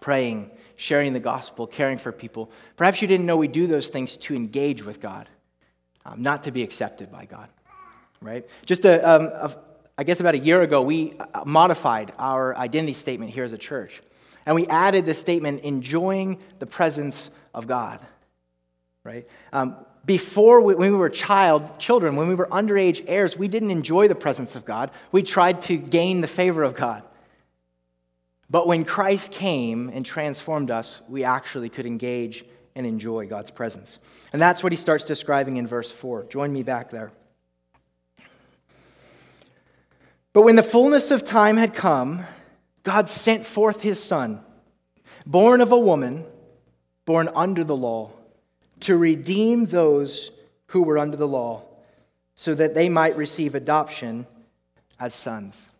praying, 0.00 0.50
sharing 0.76 1.12
the 1.12 1.20
gospel, 1.20 1.66
caring 1.66 1.98
for 1.98 2.12
people. 2.12 2.50
Perhaps 2.76 3.02
you 3.02 3.08
didn't 3.08 3.26
know 3.26 3.36
we 3.36 3.48
do 3.48 3.66
those 3.66 3.88
things 3.88 4.16
to 4.18 4.34
engage 4.34 4.82
with 4.82 5.00
God, 5.00 5.28
um, 6.04 6.22
not 6.22 6.44
to 6.44 6.50
be 6.50 6.62
accepted 6.62 7.10
by 7.10 7.24
God, 7.24 7.48
right? 8.20 8.46
Just 8.66 8.84
a, 8.84 9.00
um, 9.08 9.26
a, 9.26 9.56
I 9.96 10.04
guess 10.04 10.20
about 10.20 10.34
a 10.34 10.38
year 10.38 10.62
ago, 10.62 10.82
we 10.82 11.12
uh, 11.12 11.44
modified 11.44 12.12
our 12.18 12.56
identity 12.56 12.94
statement 12.94 13.30
here 13.30 13.44
as 13.44 13.52
a 13.52 13.58
church. 13.58 14.02
And 14.46 14.54
we 14.54 14.66
added 14.66 15.06
the 15.06 15.14
statement, 15.14 15.62
enjoying 15.62 16.40
the 16.58 16.66
presence 16.66 17.30
of 17.54 17.66
God, 17.66 18.00
right? 19.04 19.26
Um, 19.52 19.76
before 20.04 20.60
we, 20.60 20.74
when 20.74 20.92
we 20.92 20.98
were 20.98 21.08
child 21.08 21.78
children 21.78 22.16
when 22.16 22.28
we 22.28 22.34
were 22.34 22.46
underage 22.48 23.02
heirs 23.06 23.38
we 23.38 23.48
didn't 23.48 23.70
enjoy 23.70 24.06
the 24.08 24.14
presence 24.14 24.54
of 24.54 24.64
god. 24.64 24.90
We 25.12 25.22
tried 25.22 25.62
to 25.62 25.78
gain 25.78 26.20
the 26.20 26.26
favor 26.26 26.62
of 26.62 26.74
god. 26.74 27.04
But 28.50 28.66
when 28.66 28.84
christ 28.84 29.32
came 29.32 29.88
and 29.88 30.04
transformed 30.04 30.70
us 30.70 31.00
we 31.08 31.24
actually 31.24 31.70
could 31.70 31.86
engage 31.86 32.44
and 32.74 32.86
enjoy 32.86 33.26
god's 33.26 33.50
presence. 33.50 33.98
And 34.32 34.42
that's 34.42 34.62
what 34.62 34.72
he 34.72 34.76
starts 34.76 35.04
describing 35.04 35.56
in 35.56 35.66
verse 35.66 35.90
4 35.90 36.24
join 36.24 36.52
me 36.52 36.62
back 36.62 36.90
there 36.90 37.12
but 40.34 40.42
when 40.42 40.56
the 40.56 40.62
fullness 40.62 41.10
of 41.10 41.24
time 41.24 41.56
had 41.56 41.72
come 41.72 42.24
god 42.82 43.08
sent 43.08 43.46
forth 43.46 43.80
his 43.80 44.02
son 44.02 44.40
born 45.24 45.62
of 45.62 45.72
a 45.72 45.78
woman 45.78 46.26
born 47.06 47.30
under 47.34 47.64
the 47.64 47.76
law 47.76 48.10
to 48.80 48.96
redeem 48.96 49.64
those 49.64 50.30
who 50.68 50.82
were 50.82 50.98
under 50.98 51.16
the 51.16 51.28
law, 51.28 51.62
so 52.34 52.54
that 52.54 52.74
they 52.74 52.88
might 52.88 53.16
receive 53.16 53.54
adoption 53.54 54.26
as 54.98 55.14
sons. 55.14 55.70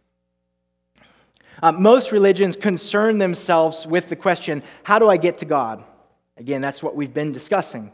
Uh, 1.62 1.72
most 1.72 2.12
religions 2.12 2.56
concern 2.56 3.18
themselves 3.18 3.86
with 3.86 4.08
the 4.08 4.16
question 4.16 4.62
how 4.84 4.98
do 4.98 5.08
I 5.08 5.16
get 5.16 5.38
to 5.38 5.44
God? 5.44 5.84
Again, 6.36 6.60
that's 6.60 6.82
what 6.82 6.96
we've 6.96 7.12
been 7.12 7.32
discussing. 7.32 7.92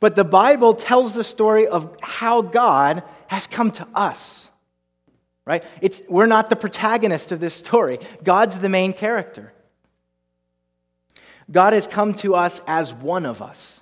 But 0.00 0.16
the 0.16 0.24
Bible 0.24 0.74
tells 0.74 1.14
the 1.14 1.24
story 1.24 1.66
of 1.66 1.96
how 2.02 2.42
God 2.42 3.02
has 3.26 3.46
come 3.46 3.70
to 3.72 3.86
us. 3.94 4.47
Right? 5.48 5.64
It's, 5.80 6.02
we're 6.10 6.26
not 6.26 6.50
the 6.50 6.56
protagonist 6.56 7.32
of 7.32 7.40
this 7.40 7.54
story. 7.54 8.00
God's 8.22 8.58
the 8.58 8.68
main 8.68 8.92
character. 8.92 9.54
God 11.50 11.72
has 11.72 11.86
come 11.86 12.12
to 12.16 12.34
us 12.34 12.60
as 12.66 12.92
one 12.92 13.24
of 13.24 13.40
us 13.40 13.80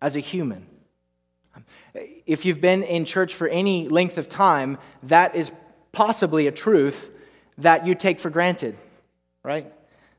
as 0.00 0.14
a 0.14 0.20
human. 0.20 0.68
If 2.26 2.44
you've 2.44 2.60
been 2.60 2.84
in 2.84 3.04
church 3.06 3.34
for 3.34 3.48
any 3.48 3.88
length 3.88 4.18
of 4.18 4.28
time, 4.28 4.78
that 5.02 5.34
is 5.34 5.50
possibly 5.90 6.46
a 6.46 6.52
truth 6.52 7.10
that 7.58 7.88
you 7.88 7.96
take 7.96 8.20
for 8.20 8.30
granted, 8.30 8.76
right? 9.42 9.66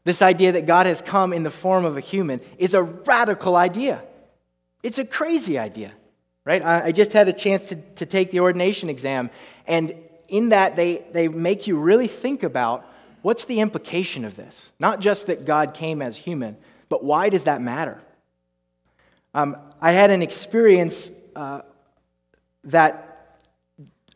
This 0.04 0.22
idea 0.22 0.52
that 0.52 0.66
God 0.66 0.88
has 0.88 1.02
come 1.02 1.32
in 1.32 1.44
the 1.44 1.50
form 1.50 1.86
of 1.86 1.96
a 1.96 2.02
human 2.02 2.42
is 2.58 2.74
a 2.74 2.84
radical 2.84 3.56
idea. 3.56 4.04
It's 4.84 4.98
a 4.98 5.06
crazy 5.06 5.58
idea, 5.58 5.94
right? 6.44 6.62
I 6.62 6.92
just 6.92 7.14
had 7.14 7.30
a 7.30 7.34
chance 7.34 7.68
to, 7.68 7.76
to 7.96 8.06
take 8.06 8.32
the 8.32 8.42
ordination 8.42 8.90
exam, 8.90 9.30
and 9.66 9.96
in 10.32 10.50
that, 10.50 10.76
they, 10.76 11.06
they 11.12 11.28
make 11.28 11.68
you 11.68 11.78
really 11.78 12.08
think 12.08 12.42
about 12.42 12.88
what's 13.22 13.46
the 13.46 13.60
implication 13.60 14.26
of 14.26 14.36
this? 14.36 14.72
Not 14.80 15.00
just 15.00 15.28
that 15.28 15.46
God 15.46 15.76
came 15.76 16.02
as 16.02 16.18
human, 16.18 16.58
but 16.90 17.04
why 17.04 17.30
does 17.30 17.44
that 17.44 17.62
matter? 17.62 18.02
Um, 19.34 19.58
I 19.80 19.92
had 19.92 20.10
an 20.10 20.22
experience 20.22 21.12
uh, 21.36 21.62
that 22.64 23.38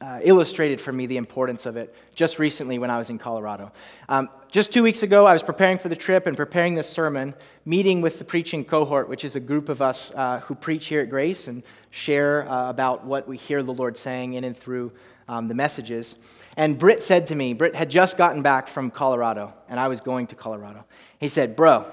uh, 0.01 0.19
illustrated 0.23 0.81
for 0.81 0.91
me 0.91 1.05
the 1.05 1.17
importance 1.17 1.65
of 1.65 1.77
it 1.77 1.95
just 2.15 2.37
recently 2.37 2.79
when 2.79 2.89
I 2.89 2.97
was 2.97 3.09
in 3.09 3.17
Colorado. 3.17 3.71
Um, 4.09 4.29
just 4.51 4.71
two 4.71 4.83
weeks 4.83 5.03
ago, 5.03 5.25
I 5.25 5.33
was 5.33 5.43
preparing 5.43 5.77
for 5.77 5.89
the 5.89 5.95
trip 5.95 6.27
and 6.27 6.35
preparing 6.35 6.75
this 6.75 6.89
sermon, 6.89 7.33
meeting 7.65 8.01
with 8.01 8.19
the 8.19 8.25
preaching 8.25 8.63
cohort, 8.65 9.09
which 9.09 9.23
is 9.25 9.35
a 9.35 9.39
group 9.39 9.69
of 9.69 9.81
us 9.81 10.11
uh, 10.15 10.41
who 10.41 10.55
preach 10.55 10.87
here 10.87 11.01
at 11.01 11.09
Grace 11.09 11.47
and 11.47 11.63
share 11.91 12.47
uh, 12.49 12.69
about 12.69 13.05
what 13.05 13.27
we 13.27 13.37
hear 13.37 13.63
the 13.63 13.73
Lord 13.73 13.97
saying 13.97 14.33
in 14.33 14.43
and 14.43 14.55
through 14.55 14.91
um, 15.27 15.47
the 15.47 15.53
messages. 15.53 16.15
And 16.57 16.77
Britt 16.77 17.03
said 17.03 17.27
to 17.27 17.35
me, 17.35 17.53
Britt 17.53 17.75
had 17.75 17.89
just 17.89 18.17
gotten 18.17 18.41
back 18.41 18.67
from 18.67 18.91
Colorado, 18.91 19.53
and 19.67 19.79
I 19.79 19.87
was 19.87 20.01
going 20.01 20.27
to 20.27 20.35
Colorado. 20.35 20.85
He 21.19 21.27
said, 21.27 21.55
Bro, 21.55 21.85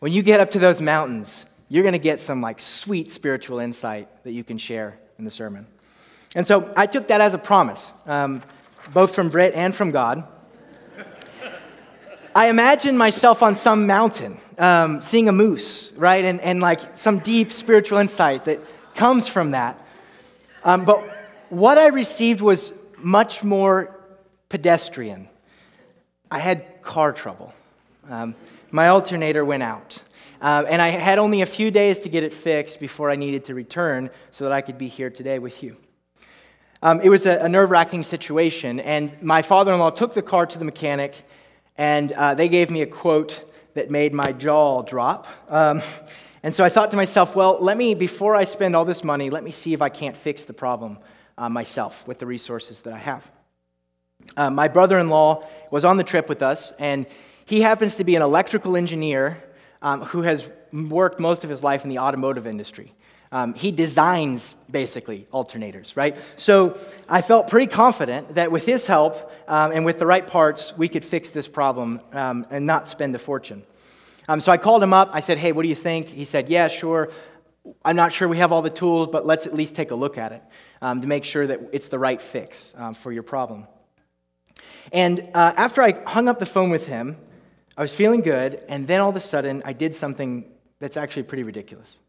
when 0.00 0.12
you 0.12 0.22
get 0.22 0.40
up 0.40 0.50
to 0.52 0.58
those 0.58 0.80
mountains, 0.80 1.46
you're 1.68 1.82
going 1.82 1.92
to 1.92 1.98
get 1.98 2.20
some 2.20 2.40
like 2.40 2.60
sweet 2.60 3.10
spiritual 3.10 3.58
insight 3.58 4.08
that 4.24 4.32
you 4.32 4.44
can 4.44 4.58
share 4.58 4.98
in 5.18 5.24
the 5.24 5.30
sermon. 5.30 5.66
And 6.34 6.46
so 6.46 6.72
I 6.76 6.86
took 6.86 7.08
that 7.08 7.20
as 7.20 7.34
a 7.34 7.38
promise, 7.38 7.92
um, 8.06 8.42
both 8.92 9.14
from 9.14 9.28
Britt 9.28 9.54
and 9.54 9.74
from 9.74 9.90
God. 9.90 10.26
I 12.34 12.48
imagined 12.48 12.98
myself 12.98 13.42
on 13.42 13.54
some 13.54 13.86
mountain, 13.86 14.38
um, 14.58 15.00
seeing 15.00 15.28
a 15.28 15.32
moose, 15.32 15.92
right? 15.96 16.24
And, 16.24 16.40
and 16.40 16.60
like 16.60 16.98
some 16.98 17.20
deep 17.20 17.52
spiritual 17.52 17.98
insight 17.98 18.44
that 18.46 18.60
comes 18.94 19.28
from 19.28 19.52
that. 19.52 19.80
Um, 20.64 20.84
but 20.84 21.02
what 21.54 21.78
I 21.78 21.88
received 21.88 22.40
was 22.40 22.72
much 22.98 23.44
more 23.44 23.96
pedestrian. 24.48 25.28
I 26.30 26.38
had 26.38 26.82
car 26.82 27.12
trouble. 27.12 27.54
Um, 28.10 28.34
my 28.70 28.88
alternator 28.88 29.44
went 29.44 29.62
out. 29.62 30.02
Uh, 30.40 30.64
and 30.68 30.82
I 30.82 30.88
had 30.88 31.18
only 31.18 31.42
a 31.42 31.46
few 31.46 31.70
days 31.70 32.00
to 32.00 32.08
get 32.08 32.22
it 32.22 32.34
fixed 32.34 32.80
before 32.80 33.08
I 33.08 33.16
needed 33.16 33.44
to 33.46 33.54
return 33.54 34.10
so 34.30 34.44
that 34.44 34.52
I 34.52 34.60
could 34.60 34.76
be 34.76 34.88
here 34.88 35.10
today 35.10 35.38
with 35.38 35.62
you. 35.62 35.76
Um, 36.82 37.00
it 37.00 37.08
was 37.08 37.24
a, 37.24 37.38
a 37.38 37.48
nerve 37.48 37.70
wracking 37.70 38.02
situation, 38.02 38.80
and 38.80 39.14
my 39.22 39.40
father 39.40 39.72
in 39.72 39.78
law 39.78 39.90
took 39.90 40.12
the 40.12 40.22
car 40.22 40.44
to 40.44 40.58
the 40.58 40.66
mechanic, 40.66 41.14
and 41.78 42.12
uh, 42.12 42.34
they 42.34 42.48
gave 42.48 42.68
me 42.68 42.82
a 42.82 42.86
quote 42.86 43.50
that 43.72 43.90
made 43.90 44.12
my 44.12 44.32
jaw 44.32 44.82
drop. 44.82 45.26
Um, 45.48 45.80
and 46.42 46.54
so 46.54 46.62
I 46.62 46.68
thought 46.68 46.90
to 46.90 46.96
myself, 46.96 47.34
well, 47.34 47.56
let 47.58 47.78
me, 47.78 47.94
before 47.94 48.36
I 48.36 48.44
spend 48.44 48.76
all 48.76 48.84
this 48.84 49.02
money, 49.02 49.30
let 49.30 49.44
me 49.44 49.50
see 49.50 49.72
if 49.72 49.80
I 49.80 49.88
can't 49.88 50.16
fix 50.16 50.42
the 50.42 50.52
problem 50.52 50.98
uh, 51.38 51.48
myself 51.48 52.06
with 52.06 52.18
the 52.18 52.26
resources 52.26 52.82
that 52.82 52.92
I 52.92 52.98
have. 52.98 53.30
Uh, 54.36 54.50
my 54.50 54.68
brother 54.68 54.98
in 54.98 55.08
law 55.08 55.46
was 55.70 55.84
on 55.84 55.96
the 55.96 56.04
trip 56.04 56.28
with 56.28 56.42
us, 56.42 56.72
and 56.78 57.06
he 57.44 57.60
happens 57.60 57.96
to 57.96 58.04
be 58.04 58.16
an 58.16 58.22
electrical 58.22 58.76
engineer 58.76 59.42
um, 59.82 60.02
who 60.02 60.22
has 60.22 60.50
worked 60.72 61.20
most 61.20 61.44
of 61.44 61.50
his 61.50 61.62
life 61.62 61.84
in 61.84 61.90
the 61.90 61.98
automotive 61.98 62.46
industry. 62.46 62.94
Um, 63.30 63.54
he 63.54 63.72
designs 63.72 64.54
basically 64.70 65.26
alternators, 65.32 65.96
right? 65.96 66.16
So 66.36 66.78
I 67.08 67.20
felt 67.20 67.48
pretty 67.48 67.66
confident 67.66 68.34
that 68.34 68.52
with 68.52 68.64
his 68.64 68.86
help 68.86 69.32
um, 69.48 69.72
and 69.72 69.84
with 69.84 69.98
the 69.98 70.06
right 70.06 70.26
parts, 70.26 70.76
we 70.76 70.88
could 70.88 71.04
fix 71.04 71.30
this 71.30 71.48
problem 71.48 72.00
um, 72.12 72.46
and 72.50 72.64
not 72.64 72.88
spend 72.88 73.14
a 73.14 73.18
fortune. 73.18 73.64
Um, 74.28 74.40
so 74.40 74.52
I 74.52 74.56
called 74.56 74.82
him 74.82 74.92
up. 74.92 75.10
I 75.12 75.20
said, 75.20 75.38
Hey, 75.38 75.50
what 75.52 75.62
do 75.62 75.68
you 75.68 75.74
think? 75.74 76.08
He 76.08 76.24
said, 76.24 76.48
Yeah, 76.48 76.68
sure. 76.68 77.10
I'm 77.84 77.96
not 77.96 78.12
sure 78.12 78.28
we 78.28 78.38
have 78.38 78.52
all 78.52 78.62
the 78.62 78.70
tools, 78.70 79.08
but 79.10 79.26
let's 79.26 79.46
at 79.46 79.54
least 79.54 79.74
take 79.74 79.90
a 79.90 79.94
look 79.94 80.16
at 80.16 80.32
it 80.32 80.42
um, 80.84 81.00
to 81.00 81.06
make 81.06 81.24
sure 81.24 81.46
that 81.46 81.60
it's 81.72 81.88
the 81.88 81.98
right 81.98 82.20
fix 82.20 82.74
um, 82.76 82.92
for 82.92 83.10
your 83.10 83.22
problem. 83.22 83.66
And 84.92 85.30
uh, 85.32 85.54
after 85.56 85.82
I 85.82 85.92
hung 86.06 86.28
up 86.28 86.38
the 86.38 86.46
phone 86.46 86.68
with 86.68 86.86
him, 86.86 87.16
I 87.74 87.80
was 87.80 87.94
feeling 87.94 88.20
good, 88.20 88.60
and 88.68 88.86
then 88.86 89.00
all 89.00 89.08
of 89.08 89.16
a 89.16 89.20
sudden, 89.20 89.62
I 89.64 89.72
did 89.72 89.94
something 89.94 90.44
that's 90.80 90.98
actually 90.98 91.22
pretty 91.22 91.42
ridiculous. 91.42 92.02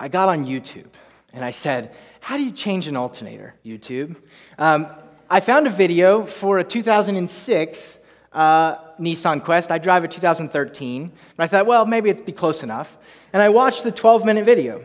I 0.00 0.08
got 0.08 0.28
on 0.28 0.44
YouTube 0.44 0.88
and 1.32 1.44
I 1.44 1.52
said, 1.52 1.94
How 2.20 2.36
do 2.36 2.44
you 2.44 2.50
change 2.50 2.88
an 2.88 2.96
alternator, 2.96 3.54
YouTube? 3.64 4.16
Um, 4.58 4.88
I 5.30 5.38
found 5.38 5.68
a 5.68 5.70
video 5.70 6.26
for 6.26 6.58
a 6.58 6.64
2006 6.64 7.98
uh, 8.32 8.76
Nissan 8.98 9.44
Quest. 9.44 9.70
I 9.70 9.78
drive 9.78 10.02
a 10.02 10.08
2013. 10.08 11.12
But 11.36 11.44
I 11.44 11.46
thought, 11.46 11.66
well, 11.66 11.86
maybe 11.86 12.10
it'd 12.10 12.24
be 12.24 12.32
close 12.32 12.64
enough. 12.64 12.98
And 13.32 13.40
I 13.40 13.48
watched 13.48 13.84
the 13.84 13.92
12 13.92 14.24
minute 14.24 14.44
video. 14.44 14.84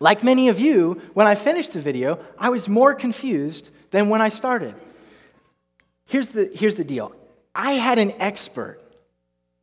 Like 0.00 0.24
many 0.24 0.48
of 0.48 0.58
you, 0.58 1.00
when 1.14 1.26
I 1.26 1.34
finished 1.34 1.72
the 1.72 1.80
video, 1.80 2.18
I 2.38 2.50
was 2.50 2.68
more 2.68 2.94
confused 2.94 3.70
than 3.90 4.08
when 4.08 4.20
I 4.20 4.28
started. 4.28 4.74
Here's 6.06 6.28
the, 6.28 6.50
here's 6.54 6.74
the 6.74 6.84
deal 6.84 7.14
I 7.54 7.72
had 7.72 7.98
an 7.98 8.12
expert 8.20 8.80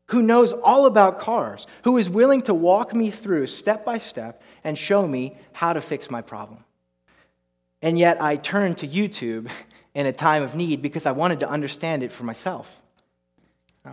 who 0.07 0.21
knows 0.21 0.51
all 0.51 0.85
about 0.85 1.19
cars, 1.19 1.65
who 1.83 1.97
is 1.97 2.09
willing 2.09 2.41
to 2.43 2.53
walk 2.53 2.93
me 2.93 3.09
through 3.09 3.47
step 3.47 3.85
by 3.85 3.97
step 3.97 4.41
and 4.63 4.77
show 4.77 5.07
me 5.07 5.33
how 5.53 5.71
to 5.73 5.79
fix 5.79 6.11
my 6.11 6.21
problem. 6.21 6.63
And 7.81 7.97
yet 7.97 8.21
I 8.21 8.35
turned 8.35 8.77
to 8.79 8.87
YouTube 8.87 9.49
in 9.93 10.05
a 10.05 10.11
time 10.11 10.43
of 10.43 10.55
need 10.55 10.81
because 10.81 11.05
I 11.05 11.11
wanted 11.11 11.39
to 11.41 11.49
understand 11.49 12.03
it 12.03 12.11
for 12.11 12.23
myself. 12.23 12.81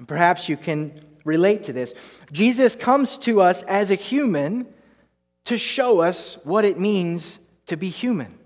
Perhaps 0.06 0.48
you 0.48 0.56
can 0.56 1.00
relate 1.24 1.64
to 1.64 1.72
this. 1.72 1.94
Jesus 2.32 2.76
comes 2.76 3.16
to 3.18 3.40
us 3.40 3.62
as 3.62 3.90
a 3.90 3.94
human 3.94 4.66
to 5.48 5.56
show 5.56 6.00
us 6.00 6.36
what 6.44 6.66
it 6.66 6.78
means 6.78 7.38
to 7.64 7.74
be 7.78 7.88
human. 7.88 8.38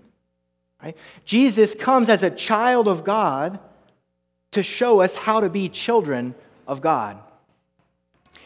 Right? 0.81 0.95
Jesus 1.25 1.75
comes 1.75 2.07
as 2.07 2.23
a 2.23 2.29
child 2.29 2.87
of 2.87 3.03
God 3.03 3.59
to 4.51 4.63
show 4.63 5.01
us 5.01 5.13
how 5.13 5.41
to 5.41 5.49
be 5.49 5.67
children 5.67 6.33
of 6.65 6.79
God. 6.79 7.19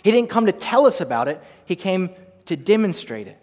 He 0.01 0.11
didn't 0.11 0.31
come 0.31 0.47
to 0.47 0.51
tell 0.51 0.87
us 0.87 1.01
about 1.01 1.27
it, 1.27 1.39
he 1.65 1.75
came 1.75 2.09
to 2.45 2.55
demonstrate 2.55 3.27
it. 3.27 3.39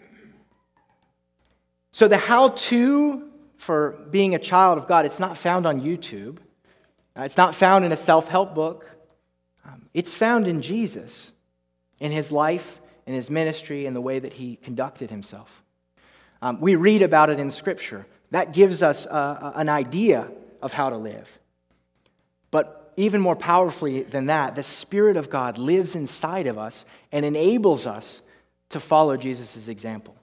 So, 1.92 2.08
the 2.08 2.16
how 2.16 2.48
to 2.48 3.30
for 3.56 3.92
being 4.10 4.34
a 4.34 4.38
child 4.40 4.78
of 4.78 4.88
God, 4.88 5.06
it's 5.06 5.20
not 5.20 5.38
found 5.38 5.64
on 5.64 5.80
YouTube, 5.80 6.38
it's 7.16 7.36
not 7.36 7.54
found 7.54 7.84
in 7.84 7.92
a 7.92 7.96
self 7.96 8.26
help 8.26 8.52
book. 8.52 8.90
Um, 9.64 9.88
it's 9.94 10.12
found 10.12 10.48
in 10.48 10.60
Jesus, 10.60 11.30
in 12.00 12.10
his 12.10 12.32
life, 12.32 12.80
in 13.06 13.14
his 13.14 13.30
ministry, 13.30 13.86
and 13.86 13.94
the 13.94 14.00
way 14.00 14.18
that 14.18 14.34
he 14.34 14.56
conducted 14.56 15.10
himself. 15.10 15.62
Um, 16.42 16.60
we 16.60 16.76
read 16.76 17.02
about 17.02 17.30
it 17.30 17.38
in 17.38 17.50
Scripture. 17.50 18.06
That 18.30 18.52
gives 18.52 18.82
us 18.82 19.06
an 19.10 19.68
idea 19.68 20.30
of 20.60 20.72
how 20.72 20.90
to 20.90 20.96
live. 20.96 21.38
But 22.50 22.92
even 22.96 23.20
more 23.20 23.36
powerfully 23.36 24.02
than 24.02 24.26
that, 24.26 24.54
the 24.54 24.62
Spirit 24.62 25.16
of 25.16 25.30
God 25.30 25.58
lives 25.58 25.94
inside 25.94 26.46
of 26.46 26.58
us 26.58 26.84
and 27.12 27.24
enables 27.24 27.86
us 27.86 28.22
to 28.70 28.80
follow 28.80 29.16
Jesus' 29.16 29.68
example. 29.68 30.16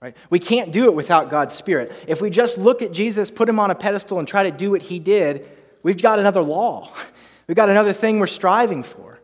Right? 0.00 0.16
We 0.30 0.38
can't 0.38 0.70
do 0.70 0.84
it 0.84 0.94
without 0.94 1.28
God's 1.28 1.54
Spirit. 1.54 1.92
If 2.06 2.20
we 2.20 2.30
just 2.30 2.56
look 2.56 2.82
at 2.82 2.92
Jesus, 2.92 3.30
put 3.30 3.48
him 3.48 3.58
on 3.58 3.70
a 3.70 3.74
pedestal, 3.74 4.18
and 4.18 4.28
try 4.28 4.44
to 4.44 4.50
do 4.50 4.70
what 4.70 4.82
he 4.82 4.98
did, 4.98 5.48
we've 5.82 6.00
got 6.00 6.18
another 6.18 6.42
law. 6.42 6.92
We've 7.46 7.56
got 7.56 7.70
another 7.70 7.94
thing 7.94 8.18
we're 8.18 8.26
striving 8.26 8.82
for. 8.82 9.17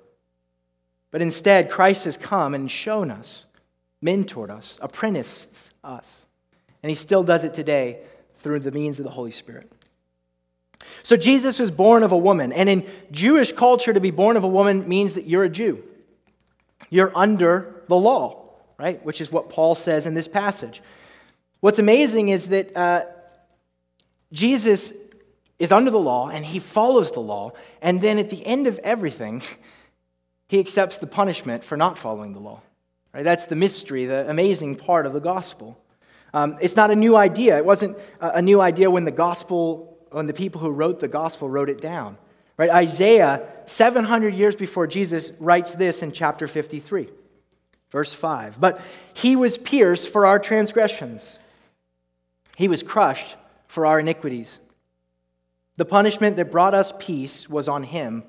But 1.14 1.22
instead, 1.22 1.70
Christ 1.70 2.07
has 2.07 2.16
come 2.16 2.55
and 2.55 2.68
shown 2.68 3.09
us, 3.09 3.46
mentored 4.05 4.50
us, 4.50 4.77
apprenticed 4.83 5.72
us. 5.85 6.27
And 6.83 6.90
he 6.90 6.96
still 6.96 7.22
does 7.22 7.44
it 7.44 7.55
today 7.55 8.00
through 8.40 8.59
the 8.59 8.72
means 8.72 8.98
of 8.98 9.05
the 9.05 9.12
Holy 9.12 9.31
Spirit. 9.31 9.70
So 11.05 11.16
Jesus 11.16 11.61
was 11.61 11.70
born 11.70 12.03
of 12.03 12.11
a 12.11 12.16
woman. 12.16 12.53
And 12.53 12.68
in 12.68 12.85
Jewish 13.12 13.53
culture, 13.53 13.92
to 13.92 14.00
be 14.00 14.11
born 14.11 14.37
of 14.37 14.42
a 14.42 14.48
woman 14.48 14.88
means 14.88 15.14
that 15.14 15.24
you're 15.24 15.44
a 15.44 15.48
Jew. 15.48 15.85
You're 16.90 17.16
under 17.16 17.85
the 17.87 17.94
law, 17.94 18.50
right? 18.77 19.00
Which 19.05 19.20
is 19.20 19.31
what 19.31 19.50
Paul 19.50 19.77
says 19.77 20.07
in 20.07 20.14
this 20.14 20.27
passage. 20.27 20.83
What's 21.61 21.79
amazing 21.79 22.31
is 22.31 22.48
that 22.48 22.77
uh, 22.77 23.05
Jesus 24.33 24.92
is 25.61 25.70
under 25.70 25.92
the 25.92 26.00
law 26.00 26.29
and 26.29 26.44
he 26.44 26.59
follows 26.59 27.12
the 27.12 27.20
law. 27.20 27.53
And 27.81 28.00
then 28.00 28.18
at 28.18 28.31
the 28.31 28.44
end 28.44 28.66
of 28.66 28.81
everything, 28.81 29.44
he 30.48 30.61
accepts 30.61 30.98
the 30.98 31.07
punishment 31.07 31.64
for 31.64 31.76
not 31.76 31.98
following 31.98 32.33
the 32.33 32.40
law. 32.40 32.61
Right? 33.12 33.22
That's 33.22 33.46
the 33.46 33.57
mystery, 33.57 34.07
the 34.07 34.28
amazing 34.28 34.76
part 34.76 35.07
of 35.07 35.12
the 35.12 35.20
gospel. 35.20 35.78
Um, 36.33 36.59
it's 36.61 36.76
not 36.76 36.90
a 36.90 36.96
new 36.96 37.16
idea. 37.16 37.57
It 37.57 37.64
wasn't 37.64 37.96
a 38.20 38.42
new 38.42 38.61
idea 38.61 38.90
when 38.90 39.04
the 39.04 39.12
gospel 39.12 39.90
when 40.14 40.26
the 40.26 40.33
people 40.33 40.61
who 40.61 40.70
wrote 40.70 41.00
the 41.00 41.09
gospel 41.09 41.48
wrote 41.48 41.68
it 41.68 41.80
down. 41.80 42.16
Right? 42.57 42.70
Isaiah, 42.70 43.48
700 43.66 44.33
years 44.35 44.54
before 44.54 44.87
Jesus, 44.87 45.33
writes 45.40 45.72
this 45.72 46.02
in 46.02 46.12
chapter 46.12 46.46
53, 46.46 47.09
verse 47.90 48.12
5. 48.12 48.61
But 48.61 48.80
he 49.12 49.35
was 49.35 49.59
pierced 49.59 50.09
for 50.09 50.24
our 50.24 50.38
transgressions, 50.38 51.38
he 52.57 52.68
was 52.68 52.85
crushed 52.85 53.37
for 53.66 53.87
our 53.87 53.98
iniquities. 53.98 54.61
The 55.76 55.85
punishment 55.85 56.37
that 56.37 56.52
brought 56.52 56.74
us 56.74 56.92
peace 57.00 57.48
was 57.48 57.66
on 57.66 57.83
him. 57.83 58.22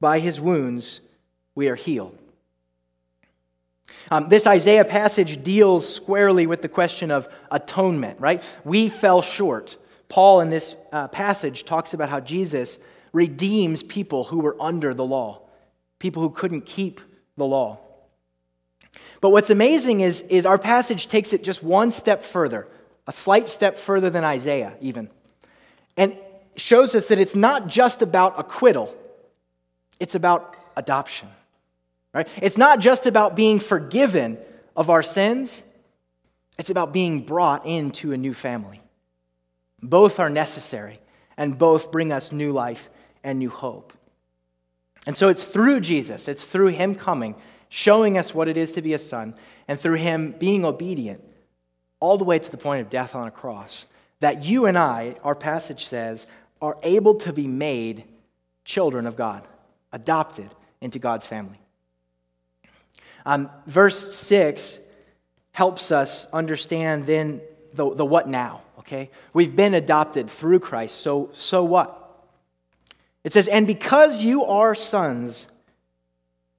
By 0.00 0.20
his 0.20 0.40
wounds, 0.40 1.00
we 1.54 1.68
are 1.68 1.74
healed. 1.74 2.16
Um, 4.10 4.28
this 4.28 4.46
Isaiah 4.46 4.84
passage 4.84 5.42
deals 5.42 5.92
squarely 5.92 6.46
with 6.46 6.62
the 6.62 6.68
question 6.68 7.10
of 7.10 7.28
atonement, 7.50 8.20
right? 8.20 8.42
We 8.64 8.88
fell 8.88 9.22
short. 9.22 9.76
Paul, 10.08 10.40
in 10.40 10.50
this 10.50 10.76
uh, 10.92 11.08
passage, 11.08 11.64
talks 11.64 11.94
about 11.94 12.08
how 12.08 12.20
Jesus 12.20 12.78
redeems 13.12 13.82
people 13.82 14.24
who 14.24 14.38
were 14.38 14.56
under 14.60 14.94
the 14.94 15.04
law, 15.04 15.42
people 15.98 16.22
who 16.22 16.30
couldn't 16.30 16.62
keep 16.62 17.00
the 17.36 17.44
law. 17.44 17.78
But 19.20 19.30
what's 19.30 19.50
amazing 19.50 20.00
is, 20.00 20.22
is 20.22 20.46
our 20.46 20.58
passage 20.58 21.08
takes 21.08 21.32
it 21.32 21.42
just 21.42 21.62
one 21.62 21.90
step 21.90 22.22
further. 22.22 22.68
a 23.06 23.12
slight 23.12 23.48
step 23.48 23.74
further 23.74 24.10
than 24.10 24.22
Isaiah, 24.22 24.74
even, 24.82 25.08
and 25.96 26.16
shows 26.56 26.94
us 26.94 27.08
that 27.08 27.18
it's 27.18 27.34
not 27.34 27.66
just 27.66 28.02
about 28.02 28.38
acquittal, 28.38 28.94
it's 30.00 30.14
about 30.14 30.56
adoption. 30.76 31.28
Right? 32.14 32.28
It's 32.40 32.58
not 32.58 32.80
just 32.80 33.06
about 33.06 33.36
being 33.36 33.58
forgiven 33.58 34.38
of 34.76 34.90
our 34.90 35.02
sins, 35.02 35.62
it's 36.58 36.70
about 36.70 36.92
being 36.92 37.20
brought 37.20 37.66
into 37.66 38.12
a 38.12 38.16
new 38.16 38.34
family. 38.34 38.80
Both 39.80 40.18
are 40.18 40.30
necessary, 40.30 41.00
and 41.36 41.56
both 41.56 41.92
bring 41.92 42.12
us 42.12 42.32
new 42.32 42.52
life 42.52 42.88
and 43.22 43.38
new 43.38 43.50
hope. 43.50 43.92
And 45.06 45.16
so 45.16 45.28
it's 45.28 45.44
through 45.44 45.80
Jesus, 45.80 46.28
it's 46.28 46.44
through 46.44 46.68
Him 46.68 46.94
coming, 46.94 47.36
showing 47.68 48.18
us 48.18 48.34
what 48.34 48.48
it 48.48 48.56
is 48.56 48.72
to 48.72 48.82
be 48.82 48.92
a 48.94 48.98
son, 48.98 49.34
and 49.68 49.78
through 49.78 49.94
Him 49.94 50.34
being 50.38 50.64
obedient 50.64 51.22
all 52.00 52.18
the 52.18 52.24
way 52.24 52.38
to 52.38 52.50
the 52.50 52.56
point 52.56 52.80
of 52.80 52.90
death 52.90 53.14
on 53.14 53.26
a 53.26 53.30
cross, 53.30 53.86
that 54.20 54.44
you 54.44 54.66
and 54.66 54.78
I, 54.78 55.16
our 55.22 55.34
passage 55.34 55.86
says, 55.86 56.26
are 56.60 56.76
able 56.82 57.14
to 57.16 57.32
be 57.32 57.46
made 57.46 58.04
children 58.64 59.06
of 59.06 59.16
God, 59.16 59.46
adopted 59.92 60.50
into 60.80 60.98
God's 60.98 61.26
family. 61.26 61.60
Um, 63.26 63.50
verse 63.66 64.16
6 64.16 64.78
helps 65.52 65.90
us 65.90 66.26
understand 66.32 67.04
then 67.06 67.40
the, 67.74 67.94
the 67.94 68.04
what 68.04 68.28
now, 68.28 68.62
okay? 68.78 69.10
We've 69.32 69.54
been 69.54 69.74
adopted 69.74 70.30
through 70.30 70.60
Christ, 70.60 70.96
so, 70.96 71.30
so 71.34 71.64
what? 71.64 71.94
It 73.24 73.32
says, 73.32 73.48
And 73.48 73.66
because 73.66 74.22
you 74.22 74.44
are 74.44 74.74
sons, 74.74 75.46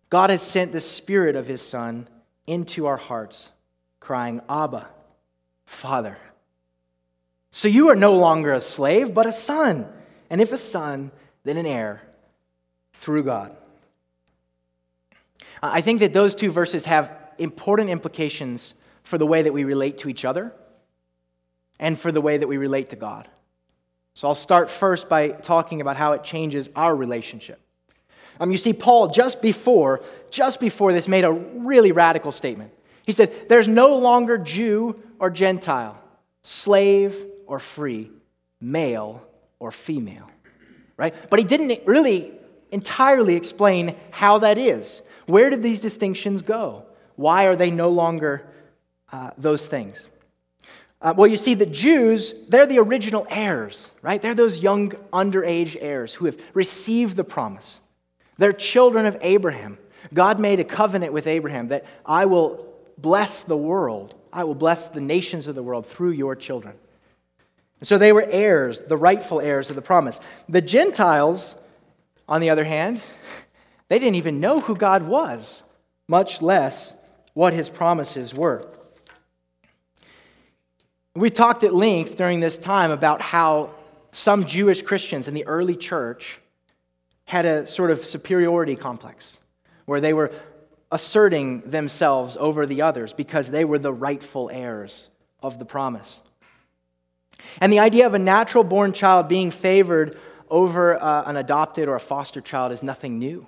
God 0.10 0.30
has 0.30 0.42
sent 0.42 0.72
the 0.72 0.82
Spirit 0.82 1.36
of 1.36 1.48
His 1.48 1.62
Son 1.62 2.08
into 2.46 2.88
our 2.88 2.98
hearts, 2.98 3.52
crying, 4.00 4.42
Abba, 4.50 4.88
Father. 5.66 6.18
So 7.52 7.68
you 7.68 7.90
are 7.90 7.96
no 7.96 8.16
longer 8.16 8.54
a 8.54 8.62
slave, 8.62 9.14
but 9.14 9.26
a 9.26 9.32
son. 9.32 9.88
And 10.30 10.42
if 10.42 10.52
a 10.52 10.58
son, 10.58 11.12
then 11.44 11.58
an 11.58 11.66
heir 11.66 12.02
through 13.00 13.24
God. 13.24 13.56
I 15.62 15.82
think 15.82 16.00
that 16.02 16.14
those 16.14 16.36
two 16.36 16.52
verses 16.52 16.86
have 16.86 17.12
important 17.38 17.90
implications 17.90 18.74
for 19.04 19.18
the 19.18 19.26
way 19.26 19.42
that 19.42 19.54
we 19.54 19.64
relate 19.64 20.00
to 20.00 20.10
each 20.10 20.24
other 20.26 20.54
and 21.80 21.98
for 21.98 22.12
the 22.12 22.22
way 22.22 22.38
that 22.38 22.48
we 22.48 22.58
relate 22.58 22.90
to 22.90 22.96
God. 22.96 23.28
So 24.14 24.28
I'll 24.28 24.36
start 24.36 24.70
first 24.70 25.08
by 25.08 25.30
talking 25.30 25.82
about 25.82 25.96
how 25.96 26.12
it 26.14 26.24
changes 26.24 26.70
our 26.76 26.96
relationship. 26.96 27.60
Um, 28.40 28.52
you 28.52 28.58
see, 28.58 28.74
Paul, 28.74 29.08
just 29.08 29.42
before, 29.42 30.02
just 30.30 30.60
before 30.60 30.94
this, 30.94 31.08
made 31.08 31.24
a 31.24 31.32
really 31.32 31.92
radical 31.92 32.32
statement. 32.32 32.72
He 33.06 33.12
said, 33.12 33.50
There's 33.50 33.68
no 33.68 33.96
longer 33.96 34.38
Jew 34.38 35.02
or 35.20 35.30
Gentile, 35.30 35.98
slave 36.42 37.16
or 37.48 37.60
free, 37.60 38.12
male 38.62 39.22
or 39.58 39.72
female. 39.72 40.30
Right? 40.96 41.16
But 41.30 41.40
he 41.40 41.46
didn't 41.46 41.86
really 41.86 42.39
entirely 42.72 43.36
explain 43.36 43.96
how 44.12 44.40
that 44.40 44.58
is. 44.58 45.02
Where 45.26 45.50
did 45.50 45.64
these 45.64 45.80
distinctions 45.80 46.42
go? 46.42 46.86
Why 47.16 47.46
are 47.46 47.56
they 47.56 47.72
no 47.72 47.90
longer 47.90 48.48
uh, 49.12 49.32
those 49.38 49.68
things? 49.68 50.08
Uh, 51.02 51.14
well, 51.16 51.28
you 51.28 51.38
see, 51.38 51.54
the 51.54 51.66
Jews, 51.66 52.34
they're 52.48 52.66
the 52.66 52.80
original 52.80 53.26
heirs, 53.30 53.92
right? 54.02 54.22
They're 54.22 54.36
those 54.36 54.62
young, 54.62 54.90
underage 55.14 55.78
heirs 55.80 56.14
who 56.14 56.26
have 56.26 56.38
received 56.54 57.16
the 57.16 57.24
promise. 57.24 57.80
They're 58.38 58.54
children 58.54 59.06
of 59.06 59.18
Abraham. 59.22 59.78
God 60.14 60.40
made 60.40 60.60
a 60.60 60.64
covenant 60.64 61.14
with 61.14 61.28
Abraham 61.28 61.70
that 61.70 61.86
I 62.06 62.26
will 62.26 62.66
bless 62.98 63.44
the 63.44 63.58
world, 63.58 64.16
I 64.34 64.44
will 64.44 64.56
bless 64.56 64.90
the 64.90 65.02
nations 65.02 65.48
of 65.48 65.56
the 65.56 65.64
world 65.64 65.88
through 65.88 66.12
your 66.12 66.36
children. 66.36 66.76
So 67.82 67.98
they 67.98 68.12
were 68.12 68.26
heirs, 68.30 68.82
the 68.82 68.98
rightful 68.98 69.40
heirs 69.40 69.70
of 69.70 69.76
the 69.78 69.82
promise. 69.82 70.20
The 70.50 70.62
Gentiles, 70.62 71.56
on 72.30 72.40
the 72.42 72.52
other 72.52 72.64
hand, 72.64 73.02
they 73.90 73.98
didn't 73.98 74.16
even 74.16 74.40
know 74.40 74.62
who 74.62 74.76
God 74.76 75.04
was, 75.04 75.64
much 76.08 76.42
less 76.42 76.94
what 77.34 77.54
his 77.54 77.70
promises 77.70 78.34
were. 78.34 78.66
We 81.16 81.32
talked 81.32 81.64
at 81.64 81.74
length 81.74 82.16
during 82.16 82.40
this 82.40 82.58
time 82.58 82.92
about 82.92 83.22
how 83.22 83.72
some 84.12 84.46
Jewish 84.46 84.84
Christians 84.84 85.28
in 85.28 85.34
the 85.34 85.46
early 85.48 85.76
church 85.76 86.40
had 87.26 87.46
a 87.46 87.66
sort 87.66 87.92
of 87.92 88.06
superiority 88.06 88.76
complex 88.76 89.38
where 89.86 90.00
they 90.00 90.14
were 90.14 90.32
asserting 90.92 91.62
themselves 91.62 92.38
over 92.40 92.66
the 92.66 92.84
others 92.84 93.12
because 93.12 93.50
they 93.50 93.66
were 93.66 93.80
the 93.80 93.94
rightful 93.94 94.50
heirs 94.52 95.10
of 95.42 95.58
the 95.58 95.66
promise. 95.66 96.22
And 97.60 97.74
the 97.74 97.80
idea 97.80 98.06
of 98.06 98.14
a 98.14 98.20
natural 98.20 98.64
born 98.64 98.94
child 98.94 99.28
being 99.28 99.52
favored 99.52 100.18
over 100.50 101.02
uh, 101.02 101.24
an 101.26 101.38
adopted 101.38 101.88
or 101.88 101.96
a 101.96 102.00
foster 102.00 102.42
child 102.42 102.72
is 102.72 102.84
nothing 102.84 103.20
new. 103.20 103.46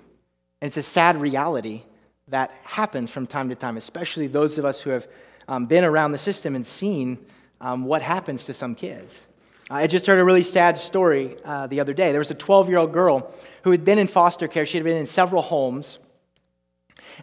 And 0.60 0.68
it's 0.68 0.76
a 0.76 0.82
sad 0.82 1.20
reality 1.20 1.82
that 2.28 2.52
happens 2.62 3.10
from 3.10 3.26
time 3.26 3.48
to 3.48 3.54
time, 3.54 3.76
especially 3.76 4.26
those 4.26 4.58
of 4.58 4.64
us 4.64 4.80
who 4.80 4.90
have 4.90 5.06
um, 5.48 5.66
been 5.66 5.84
around 5.84 6.12
the 6.12 6.18
system 6.18 6.54
and 6.54 6.64
seen 6.64 7.18
um, 7.60 7.84
what 7.84 8.02
happens 8.02 8.44
to 8.44 8.54
some 8.54 8.74
kids. 8.74 9.26
I 9.70 9.86
just 9.86 10.06
heard 10.06 10.18
a 10.18 10.24
really 10.24 10.42
sad 10.42 10.76
story 10.76 11.36
uh, 11.44 11.66
the 11.66 11.80
other 11.80 11.94
day. 11.94 12.10
There 12.10 12.20
was 12.20 12.30
a 12.30 12.34
12 12.34 12.68
year 12.68 12.78
old 12.78 12.92
girl 12.92 13.32
who 13.62 13.70
had 13.70 13.84
been 13.84 13.98
in 13.98 14.06
foster 14.06 14.46
care. 14.48 14.66
She 14.66 14.76
had 14.76 14.84
been 14.84 14.96
in 14.96 15.06
several 15.06 15.42
homes. 15.42 15.98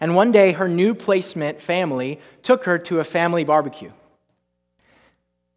And 0.02 0.16
one 0.16 0.32
day, 0.32 0.52
her 0.54 0.68
new 0.68 0.94
placement 0.94 1.62
family 1.62 2.20
took 2.42 2.66
her 2.66 2.78
to 2.80 3.00
a 3.00 3.04
family 3.04 3.44
barbecue. 3.44 3.92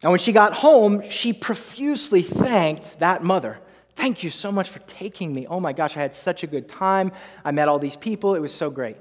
And 0.01 0.11
when 0.11 0.19
she 0.19 0.33
got 0.33 0.53
home, 0.53 1.07
she 1.09 1.33
profusely 1.33 2.21
thanked 2.21 2.99
that 2.99 3.23
mother. 3.23 3.59
Thank 3.95 4.23
you 4.23 4.29
so 4.29 4.51
much 4.51 4.69
for 4.69 4.79
taking 4.79 5.33
me. 5.33 5.45
Oh 5.47 5.59
my 5.59 5.73
gosh, 5.73 5.95
I 5.95 6.01
had 6.01 6.15
such 6.15 6.43
a 6.43 6.47
good 6.47 6.67
time. 6.67 7.11
I 7.45 7.51
met 7.51 7.67
all 7.67 7.79
these 7.79 7.95
people. 7.95 8.35
It 8.35 8.39
was 8.39 8.53
so 8.53 8.69
great. 8.69 8.97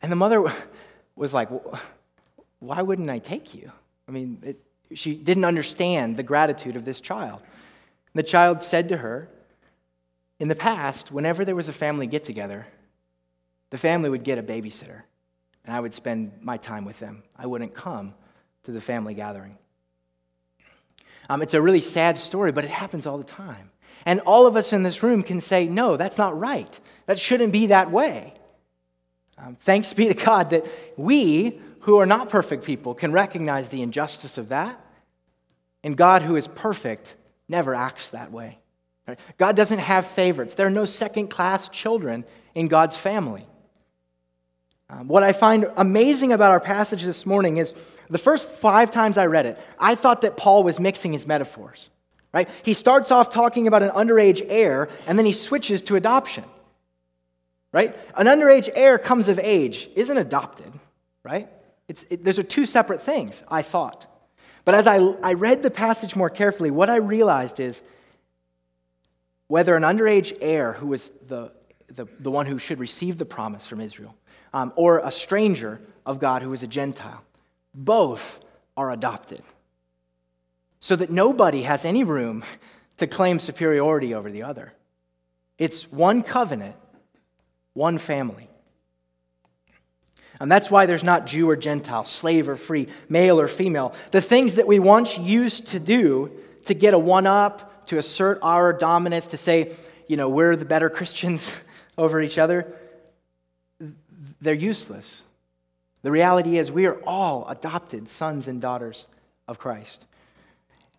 And 0.00 0.10
the 0.10 0.16
mother 0.16 0.44
was 1.16 1.32
like, 1.32 1.48
Why 2.58 2.82
wouldn't 2.82 3.10
I 3.10 3.18
take 3.18 3.54
you? 3.54 3.70
I 4.08 4.12
mean, 4.12 4.38
it, 4.42 4.60
she 4.94 5.14
didn't 5.14 5.44
understand 5.44 6.16
the 6.16 6.22
gratitude 6.22 6.76
of 6.76 6.84
this 6.84 7.00
child. 7.00 7.40
The 8.14 8.22
child 8.22 8.62
said 8.62 8.88
to 8.90 8.98
her, 8.98 9.28
In 10.38 10.48
the 10.48 10.54
past, 10.54 11.12
whenever 11.12 11.44
there 11.44 11.56
was 11.56 11.68
a 11.68 11.72
family 11.72 12.06
get 12.06 12.24
together, 12.24 12.66
the 13.70 13.78
family 13.78 14.10
would 14.10 14.24
get 14.24 14.38
a 14.38 14.42
babysitter, 14.42 15.02
and 15.64 15.74
I 15.74 15.80
would 15.80 15.94
spend 15.94 16.32
my 16.42 16.58
time 16.58 16.84
with 16.84 16.98
them. 16.98 17.22
I 17.36 17.46
wouldn't 17.46 17.74
come 17.74 18.14
to 18.64 18.72
the 18.72 18.80
family 18.80 19.14
gathering. 19.14 19.56
Um, 21.30 21.40
it's 21.40 21.54
a 21.54 21.62
really 21.62 21.80
sad 21.80 22.18
story, 22.18 22.52
but 22.52 22.64
it 22.64 22.70
happens 22.70 23.06
all 23.06 23.16
the 23.16 23.24
time. 23.24 23.70
And 24.04 24.20
all 24.20 24.46
of 24.46 24.56
us 24.56 24.72
in 24.72 24.82
this 24.82 25.02
room 25.02 25.22
can 25.22 25.40
say, 25.40 25.66
no, 25.66 25.96
that's 25.96 26.18
not 26.18 26.38
right. 26.38 26.80
That 27.06 27.18
shouldn't 27.18 27.52
be 27.52 27.66
that 27.66 27.90
way. 27.90 28.34
Um, 29.38 29.56
thanks 29.56 29.92
be 29.92 30.08
to 30.08 30.14
God 30.14 30.50
that 30.50 30.66
we, 30.96 31.60
who 31.80 31.98
are 31.98 32.06
not 32.06 32.28
perfect 32.28 32.64
people, 32.64 32.94
can 32.94 33.12
recognize 33.12 33.68
the 33.68 33.82
injustice 33.82 34.38
of 34.38 34.48
that 34.50 34.78
and 35.84 35.96
God, 35.96 36.22
who 36.22 36.36
is 36.36 36.46
perfect, 36.46 37.14
never 37.48 37.74
acts 37.74 38.10
that 38.10 38.30
way. 38.30 38.58
Right? 39.06 39.18
God 39.36 39.56
doesn't 39.56 39.80
have 39.80 40.06
favorites. 40.06 40.54
There 40.54 40.66
are 40.66 40.70
no 40.70 40.84
second 40.84 41.28
class 41.28 41.68
children 41.68 42.24
in 42.54 42.68
God's 42.68 42.96
family. 42.96 43.46
Um, 44.88 45.08
what 45.08 45.22
I 45.22 45.32
find 45.32 45.70
amazing 45.76 46.32
about 46.32 46.50
our 46.50 46.60
passage 46.60 47.02
this 47.02 47.26
morning 47.26 47.56
is 47.56 47.72
the 48.10 48.18
first 48.18 48.46
five 48.46 48.90
times 48.90 49.16
I 49.16 49.26
read 49.26 49.46
it, 49.46 49.58
I 49.78 49.94
thought 49.94 50.20
that 50.20 50.36
Paul 50.36 50.62
was 50.62 50.78
mixing 50.78 51.12
his 51.12 51.26
metaphors. 51.26 51.88
Right? 52.32 52.48
He 52.62 52.74
starts 52.74 53.10
off 53.10 53.30
talking 53.30 53.66
about 53.66 53.82
an 53.82 53.90
underage 53.90 54.44
heir, 54.48 54.88
and 55.06 55.18
then 55.18 55.26
he 55.26 55.32
switches 55.32 55.82
to 55.82 55.96
adoption. 55.96 56.44
Right? 57.72 57.94
An 58.16 58.26
underage 58.26 58.70
heir 58.74 58.98
comes 58.98 59.28
of 59.28 59.38
age, 59.38 59.88
isn't 59.94 60.16
adopted. 60.16 60.72
Right? 61.22 61.48
It's, 61.88 62.04
it, 62.10 62.24
those 62.24 62.38
are 62.38 62.42
two 62.42 62.66
separate 62.66 63.02
things, 63.02 63.44
I 63.50 63.62
thought. 63.62 64.06
But 64.64 64.74
as 64.74 64.86
I, 64.86 64.96
I 65.22 65.34
read 65.34 65.62
the 65.62 65.70
passage 65.70 66.16
more 66.16 66.30
carefully, 66.30 66.70
what 66.70 66.88
I 66.88 66.96
realized 66.96 67.60
is 67.60 67.82
whether 69.48 69.74
an 69.74 69.82
underage 69.82 70.36
heir, 70.40 70.72
who 70.72 70.86
was 70.86 71.10
the, 71.28 71.52
the, 71.88 72.06
the 72.20 72.30
one 72.30 72.46
who 72.46 72.58
should 72.58 72.78
receive 72.78 73.18
the 73.18 73.26
promise 73.26 73.66
from 73.66 73.80
Israel, 73.80 74.14
um, 74.54 74.72
or 74.76 75.00
a 75.00 75.10
stranger 75.10 75.80
of 76.06 76.18
God 76.18 76.42
who 76.42 76.50
was 76.50 76.62
a 76.62 76.66
Gentile, 76.66 77.22
both 77.74 78.40
are 78.76 78.90
adopted. 78.90 79.42
So 80.82 80.96
that 80.96 81.10
nobody 81.10 81.62
has 81.62 81.84
any 81.84 82.02
room 82.02 82.42
to 82.96 83.06
claim 83.06 83.38
superiority 83.38 84.14
over 84.14 84.32
the 84.32 84.42
other. 84.42 84.72
It's 85.56 85.84
one 85.92 86.24
covenant, 86.24 86.74
one 87.72 87.98
family. 87.98 88.48
And 90.40 90.50
that's 90.50 90.72
why 90.72 90.86
there's 90.86 91.04
not 91.04 91.24
Jew 91.24 91.48
or 91.48 91.54
Gentile, 91.54 92.04
slave 92.04 92.48
or 92.48 92.56
free, 92.56 92.88
male 93.08 93.40
or 93.40 93.46
female. 93.46 93.94
The 94.10 94.20
things 94.20 94.56
that 94.56 94.66
we 94.66 94.80
once 94.80 95.16
used 95.16 95.68
to 95.68 95.78
do 95.78 96.32
to 96.64 96.74
get 96.74 96.94
a 96.94 96.98
one 96.98 97.28
up, 97.28 97.86
to 97.86 97.98
assert 97.98 98.40
our 98.42 98.72
dominance, 98.72 99.28
to 99.28 99.36
say, 99.36 99.76
you 100.08 100.16
know, 100.16 100.28
we're 100.28 100.56
the 100.56 100.64
better 100.64 100.90
Christians 100.98 101.48
over 101.96 102.20
each 102.20 102.38
other, 102.38 102.74
they're 104.40 104.52
useless. 104.52 105.22
The 106.02 106.10
reality 106.10 106.58
is, 106.58 106.72
we 106.72 106.86
are 106.86 107.00
all 107.06 107.46
adopted 107.46 108.08
sons 108.08 108.48
and 108.48 108.60
daughters 108.60 109.06
of 109.46 109.60
Christ. 109.60 110.06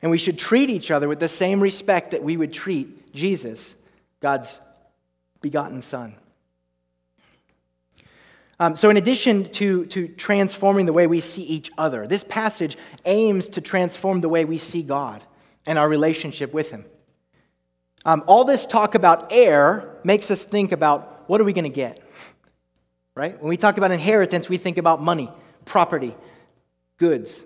And 0.04 0.12
we 0.12 0.18
should 0.18 0.38
treat 0.38 0.70
each 0.70 0.92
other 0.92 1.08
with 1.08 1.22
the 1.22 1.30
same 1.30 1.62
respect 1.62 2.12
that 2.12 2.22
we 2.22 2.36
would 2.36 2.52
treat 2.52 3.14
Jesus, 3.14 3.78
God's 4.20 4.60
begotten 5.42 5.82
Son. 5.82 6.16
Um, 8.60 8.76
so, 8.76 8.90
in 8.90 8.98
addition 8.98 9.46
to, 9.46 9.86
to 9.88 10.10
transforming 10.10 10.88
the 10.88 10.94
way 10.94 11.08
we 11.08 11.22
see 11.22 11.44
each 11.44 11.72
other, 11.78 12.06
this 12.06 12.26
passage 12.26 12.78
aims 13.06 13.48
to 13.50 13.62
transform 13.62 14.20
the 14.20 14.28
way 14.28 14.44
we 14.44 14.58
see 14.58 14.84
God 14.84 15.24
and 15.66 15.80
our 15.80 15.88
relationship 15.88 16.54
with 16.54 16.70
Him. 16.70 16.84
Um, 18.04 18.26
all 18.28 18.44
this 18.44 18.66
talk 18.66 18.96
about 18.96 19.32
heir 19.32 19.98
makes 20.04 20.30
us 20.30 20.44
think 20.44 20.74
about 20.74 21.24
what 21.30 21.40
are 21.40 21.46
we 21.46 21.54
going 21.54 21.64
to 21.64 21.70
get? 21.70 22.02
Right? 23.16 23.42
When 23.42 23.50
we 23.50 23.58
talk 23.58 23.78
about 23.78 23.92
inheritance, 23.92 24.50
we 24.50 24.58
think 24.58 24.78
about 24.78 25.02
money, 25.02 25.32
property, 25.64 26.14
goods. 26.98 27.46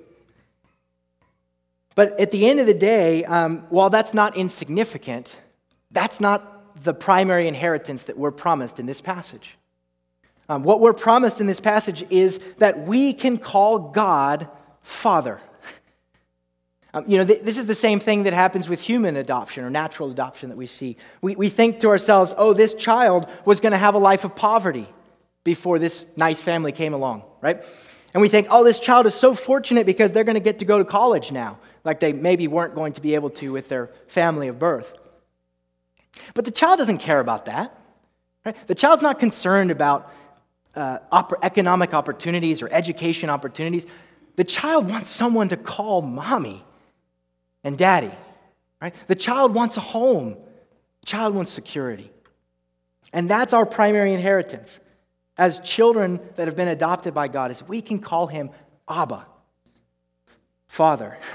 But 1.97 2.19
at 2.19 2.29
the 2.29 2.47
end 2.47 2.59
of 2.59 2.67
the 2.67 2.75
day, 2.75 3.25
um, 3.25 3.65
while 3.69 3.89
that's 3.89 4.13
not 4.13 4.37
insignificant, 4.37 5.35
that's 5.89 6.21
not 6.21 6.83
the 6.83 6.93
primary 6.93 7.47
inheritance 7.47 8.03
that 8.03 8.15
we're 8.15 8.29
promised 8.29 8.79
in 8.79 8.85
this 8.85 9.01
passage. 9.01 9.57
Um, 10.47 10.61
what 10.61 10.79
we're 10.79 10.93
promised 10.93 11.41
in 11.41 11.47
this 11.47 11.59
passage 11.59 12.05
is 12.11 12.39
that 12.59 12.85
we 12.85 13.13
can 13.13 13.37
call 13.37 13.79
God 13.79 14.47
Father. 14.79 15.41
Um, 16.93 17.03
you 17.05 17.17
know, 17.17 17.25
th- 17.25 17.41
this 17.41 17.57
is 17.57 17.65
the 17.65 17.75
same 17.75 17.99
thing 17.99 18.23
that 18.23 18.33
happens 18.33 18.69
with 18.69 18.79
human 18.79 19.17
adoption 19.17 19.65
or 19.65 19.69
natural 19.69 20.09
adoption 20.09 20.47
that 20.49 20.57
we 20.57 20.67
see. 20.67 20.95
We, 21.21 21.35
we 21.35 21.49
think 21.49 21.81
to 21.81 21.89
ourselves, 21.89 22.33
oh, 22.37 22.53
this 22.53 22.73
child 22.73 23.27
was 23.43 23.59
going 23.59 23.73
to 23.73 23.77
have 23.77 23.93
a 23.93 23.97
life 23.97 24.23
of 24.23 24.37
poverty 24.37 24.87
before 25.43 25.79
this 25.79 26.05
nice 26.15 26.39
family 26.39 26.71
came 26.71 26.93
along, 26.93 27.23
right? 27.41 27.61
And 28.13 28.21
we 28.21 28.29
think, 28.29 28.47
oh, 28.49 28.63
this 28.63 28.79
child 28.79 29.05
is 29.05 29.13
so 29.13 29.33
fortunate 29.33 29.85
because 29.85 30.11
they're 30.11 30.23
going 30.23 30.35
to 30.35 30.39
get 30.39 30.59
to 30.59 30.65
go 30.65 30.77
to 30.77 30.85
college 30.85 31.31
now, 31.31 31.59
like 31.83 31.99
they 31.99 32.13
maybe 32.13 32.47
weren't 32.47 32.73
going 32.73 32.93
to 32.93 33.01
be 33.01 33.15
able 33.15 33.29
to 33.31 33.51
with 33.51 33.67
their 33.67 33.91
family 34.07 34.47
of 34.47 34.59
birth. 34.59 34.93
But 36.33 36.45
the 36.45 36.51
child 36.51 36.79
doesn't 36.79 36.99
care 36.99 37.19
about 37.19 37.45
that. 37.45 37.77
Right? 38.45 38.55
The 38.67 38.75
child's 38.75 39.01
not 39.01 39.19
concerned 39.19 39.71
about 39.71 40.11
uh, 40.75 40.99
op- 41.11 41.43
economic 41.43 41.93
opportunities 41.93 42.61
or 42.61 42.69
education 42.71 43.29
opportunities. 43.29 43.85
The 44.35 44.43
child 44.43 44.89
wants 44.89 45.09
someone 45.09 45.49
to 45.49 45.57
call 45.57 46.01
mommy 46.01 46.63
and 47.63 47.77
daddy. 47.77 48.11
Right? 48.81 48.95
The 49.07 49.15
child 49.15 49.53
wants 49.53 49.75
a 49.77 49.81
home. 49.81 50.37
The 51.01 51.05
child 51.05 51.35
wants 51.35 51.51
security. 51.51 52.11
And 53.11 53.29
that's 53.29 53.53
our 53.53 53.65
primary 53.65 54.13
inheritance 54.13 54.79
as 55.37 55.59
children 55.59 56.19
that 56.35 56.47
have 56.47 56.55
been 56.55 56.67
adopted 56.67 57.13
by 57.13 57.27
God 57.27 57.51
is 57.51 57.63
we 57.67 57.81
can 57.81 57.99
call 57.99 58.27
him 58.27 58.49
Abba, 58.87 59.25
Father. 60.67 61.17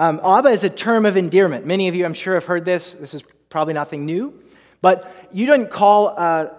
Um, 0.00 0.20
Abba 0.24 0.50
is 0.50 0.62
a 0.62 0.70
term 0.70 1.04
of 1.06 1.16
endearment. 1.16 1.66
Many 1.66 1.88
of 1.88 1.96
you, 1.96 2.04
I'm 2.04 2.14
sure, 2.14 2.34
have 2.34 2.44
heard 2.44 2.64
this. 2.64 2.92
This 2.92 3.14
is 3.14 3.24
probably 3.50 3.74
nothing 3.74 4.06
new, 4.06 4.32
but 4.80 5.28
you 5.32 5.44
didn't 5.44 5.72
call 5.72 6.14
uh, 6.16 6.50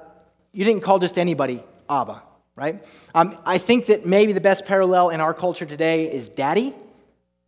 you 0.52 0.66
didn't 0.66 0.84
call 0.84 1.00
just 1.00 1.18
anybody 1.18 1.64
Abba, 1.90 2.22
right? 2.56 2.84
Um, 3.16 3.38
I 3.46 3.58
think 3.58 3.86
that 3.88 4.06
maybe 4.06 4.34
the 4.34 4.42
best 4.42 4.66
parallel 4.66 5.10
in 5.10 5.22
our 5.22 5.34
culture 5.34 5.66
today 5.66 6.12
is 6.12 6.30
daddy, 6.30 6.74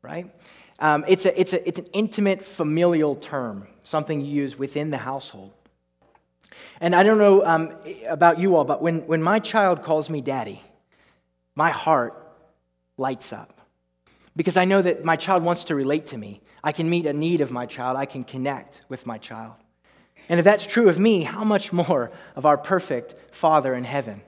right? 0.02 0.34
Um, 0.80 1.06
it's, 1.08 1.26
a, 1.26 1.40
it's, 1.40 1.54
a, 1.54 1.68
it's 1.68 1.80
an 1.80 1.88
intimate 1.94 2.44
familial 2.44 3.16
term, 3.16 3.68
something 3.84 4.22
you 4.22 4.32
use 4.32 4.58
within 4.58 4.90
the 4.90 4.98
household. 4.98 5.52
And 6.80 6.95
I 6.95 7.04
don't 7.04 7.17
know 7.17 7.45
um, 7.45 7.76
about 8.08 8.39
you 8.39 8.56
all, 8.56 8.63
but 8.63 8.82
when, 8.82 9.06
when 9.08 9.21
my 9.21 9.39
child 9.39 9.84
calls 9.84 10.10
me 10.10 10.21
daddy, 10.21 10.62
my 11.56 11.71
heart 11.71 12.17
lights 12.97 13.34
up. 13.34 13.62
Because 14.36 14.58
I 14.58 14.65
know 14.65 14.82
that 14.82 15.04
my 15.04 15.15
child 15.15 15.43
wants 15.43 15.65
to 15.65 15.76
relate 15.76 16.08
to 16.08 16.17
me. 16.17 16.39
I 16.63 16.71
can 16.71 16.89
meet 16.89 17.06
a 17.06 17.13
need 17.13 17.41
of 17.41 17.52
my 17.52 17.65
child, 17.65 17.97
I 17.97 18.06
can 18.06 18.24
connect 18.24 18.82
with 18.88 19.06
my 19.06 19.17
child. 19.17 19.54
And 20.30 20.39
if 20.39 20.43
that's 20.43 20.65
true 20.65 20.88
of 20.88 21.00
me, 21.00 21.24
how 21.24 21.43
much 21.43 21.74
more 21.74 22.12
of 22.36 22.45
our 22.45 22.58
perfect 22.58 23.36
Father 23.36 23.74
in 23.74 23.84
heaven? 23.84 24.21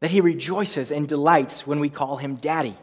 That 0.00 0.10
he 0.10 0.20
rejoices 0.20 0.90
and 0.90 1.06
delights 1.06 1.66
when 1.66 1.80
we 1.80 1.88
call 1.88 2.16
him 2.16 2.36
daddy. 2.36 2.76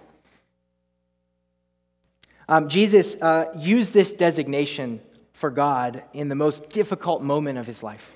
Um, 2.48 2.68
Jesus 2.68 3.16
uh, 3.22 3.52
used 3.58 3.94
this 3.94 4.12
designation 4.12 5.02
for 5.34 5.50
God 5.50 6.04
in 6.14 6.30
the 6.30 6.36
most 6.36 6.70
difficult 6.70 7.22
moment 7.22 7.58
of 7.58 7.66
his 7.66 7.82
life. 7.82 8.12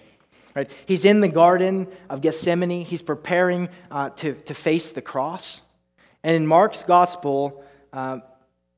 Right? 0.58 0.72
He's 0.88 1.06
in 1.06 1.22
the 1.22 1.28
Garden 1.28 1.88
of 2.10 2.22
Gethsemane. 2.22 2.84
He's 2.84 3.04
preparing 3.04 3.70
uh, 3.91 4.10
to, 4.10 4.34
to 4.34 4.56
face 4.56 4.89
the 4.89 5.04
cross. 5.04 5.62
And 6.24 6.36
in 6.36 6.48
Mark's 6.48 6.84
gospel, 6.84 7.63
uh, 7.93 8.22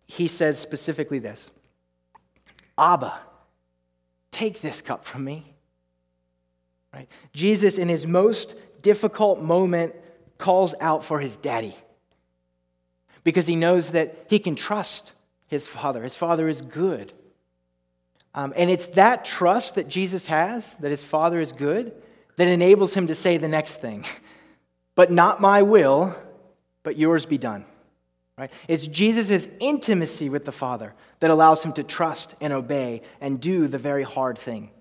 he 0.05 0.27
says 0.27 0.59
specifically 0.59 1.19
this 1.19 1.49
Abba, 2.77 3.21
take 4.29 4.59
this 4.59 4.81
cup 4.81 5.05
from 5.05 5.23
me. 5.23 5.53
Right? 6.93 7.07
Jesus, 7.31 7.77
in 7.77 7.87
his 7.87 8.05
most 8.05 8.55
difficult 8.81 9.41
moment, 9.41 9.95
calls 10.37 10.73
out 10.81 11.05
for 11.05 11.21
his 11.21 11.37
daddy 11.37 11.77
because 13.23 13.47
he 13.47 13.55
knows 13.55 13.91
that 13.91 14.25
he 14.27 14.37
can 14.37 14.57
trust 14.57 15.13
his 15.47 15.65
father. 15.65 16.03
His 16.03 16.17
father 16.17 16.49
is 16.49 16.61
good. 16.61 17.13
Um, 18.33 18.53
and 18.55 18.69
it's 18.69 18.87
that 18.87 19.25
trust 19.25 19.75
that 19.75 19.87
Jesus 19.87 20.27
has, 20.27 20.75
that 20.75 20.91
his 20.91 21.03
Father 21.03 21.39
is 21.39 21.51
good, 21.51 21.93
that 22.35 22.47
enables 22.47 22.93
him 22.93 23.07
to 23.07 23.15
say 23.15 23.37
the 23.37 23.47
next 23.47 23.75
thing. 23.75 24.05
But 24.95 25.13
not 25.13 25.39
my 25.39 25.61
will, 25.61 26.13
but 26.83 26.97
yours 26.97 27.25
be 27.25 27.37
done. 27.37 27.63
Right? 28.37 28.51
It's 28.67 28.85
Jesus' 28.85 29.47
intimacy 29.61 30.29
with 30.29 30.43
the 30.43 30.51
Father 30.51 30.93
that 31.21 31.29
allows 31.29 31.63
him 31.63 31.71
to 31.73 31.83
trust 31.83 32.35
and 32.41 32.51
obey 32.51 33.03
and 33.21 33.39
do 33.39 33.69
the 33.69 33.77
very 33.77 34.03
hard 34.03 34.37
thing. 34.37 34.71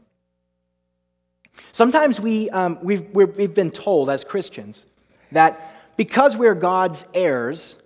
Sometimes 1.70 2.20
we, 2.20 2.50
um, 2.50 2.78
we've, 2.82 3.08
we've 3.14 3.54
been 3.54 3.70
told 3.70 4.10
as 4.10 4.24
Christians 4.24 4.86
that 5.32 5.96
because 5.96 6.36
we're 6.36 6.54
God's 6.54 7.04
heirs, 7.14 7.76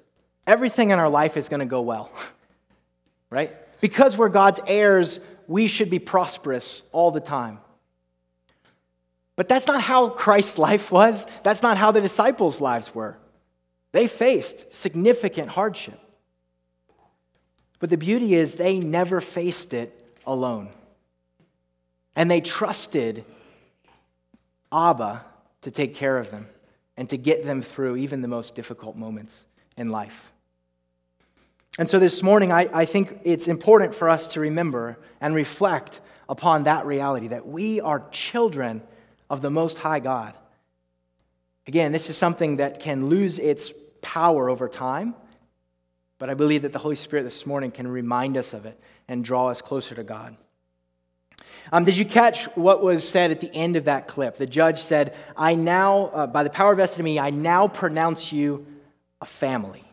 everything 0.46 0.90
in 0.90 0.98
our 0.98 1.08
life 1.08 1.36
is 1.36 1.48
going 1.48 1.60
to 1.60 1.66
go 1.66 1.82
well. 1.82 2.10
Right? 3.30 3.56
Because 3.80 4.18
we're 4.18 4.28
God's 4.28 4.60
heirs, 4.66 5.18
we 5.52 5.66
should 5.66 5.90
be 5.90 5.98
prosperous 5.98 6.82
all 6.92 7.10
the 7.10 7.20
time. 7.20 7.58
But 9.36 9.50
that's 9.50 9.66
not 9.66 9.82
how 9.82 10.08
Christ's 10.08 10.56
life 10.56 10.90
was. 10.90 11.26
That's 11.42 11.62
not 11.62 11.76
how 11.76 11.92
the 11.92 12.00
disciples' 12.00 12.60
lives 12.60 12.94
were. 12.94 13.18
They 13.92 14.06
faced 14.06 14.72
significant 14.72 15.50
hardship. 15.50 16.00
But 17.80 17.90
the 17.90 17.98
beauty 17.98 18.34
is, 18.34 18.54
they 18.54 18.78
never 18.78 19.20
faced 19.20 19.74
it 19.74 20.02
alone. 20.26 20.70
And 22.16 22.30
they 22.30 22.40
trusted 22.40 23.26
Abba 24.72 25.22
to 25.60 25.70
take 25.70 25.94
care 25.94 26.16
of 26.16 26.30
them 26.30 26.46
and 26.96 27.10
to 27.10 27.18
get 27.18 27.44
them 27.44 27.60
through 27.60 27.96
even 27.96 28.22
the 28.22 28.28
most 28.28 28.54
difficult 28.54 28.96
moments 28.96 29.46
in 29.76 29.90
life. 29.90 30.32
And 31.78 31.88
so 31.88 31.98
this 31.98 32.22
morning, 32.22 32.52
I, 32.52 32.68
I 32.72 32.84
think 32.84 33.20
it's 33.24 33.48
important 33.48 33.94
for 33.94 34.08
us 34.08 34.28
to 34.28 34.40
remember 34.40 34.98
and 35.20 35.34
reflect 35.34 36.00
upon 36.28 36.64
that 36.64 36.84
reality 36.84 37.28
that 37.28 37.46
we 37.46 37.80
are 37.80 38.06
children 38.10 38.82
of 39.30 39.40
the 39.40 39.50
Most 39.50 39.78
High 39.78 40.00
God. 40.00 40.34
Again, 41.66 41.92
this 41.92 42.10
is 42.10 42.16
something 42.18 42.56
that 42.56 42.80
can 42.80 43.06
lose 43.06 43.38
its 43.38 43.72
power 44.02 44.50
over 44.50 44.68
time, 44.68 45.14
but 46.18 46.28
I 46.28 46.34
believe 46.34 46.62
that 46.62 46.72
the 46.72 46.78
Holy 46.78 46.96
Spirit 46.96 47.22
this 47.22 47.46
morning 47.46 47.70
can 47.70 47.88
remind 47.88 48.36
us 48.36 48.52
of 48.52 48.66
it 48.66 48.78
and 49.08 49.24
draw 49.24 49.48
us 49.48 49.62
closer 49.62 49.94
to 49.94 50.04
God. 50.04 50.36
Um, 51.70 51.84
did 51.84 51.96
you 51.96 52.04
catch 52.04 52.44
what 52.56 52.82
was 52.82 53.08
said 53.08 53.30
at 53.30 53.40
the 53.40 53.54
end 53.54 53.76
of 53.76 53.84
that 53.84 54.08
clip? 54.08 54.36
The 54.36 54.46
judge 54.46 54.82
said, 54.82 55.16
I 55.36 55.54
now, 55.54 56.06
uh, 56.08 56.26
by 56.26 56.42
the 56.42 56.50
power 56.50 56.74
vested 56.74 56.98
in 56.98 57.04
me, 57.04 57.18
I 57.18 57.30
now 57.30 57.66
pronounce 57.66 58.30
you 58.30 58.66
a 59.22 59.26
family 59.26 59.84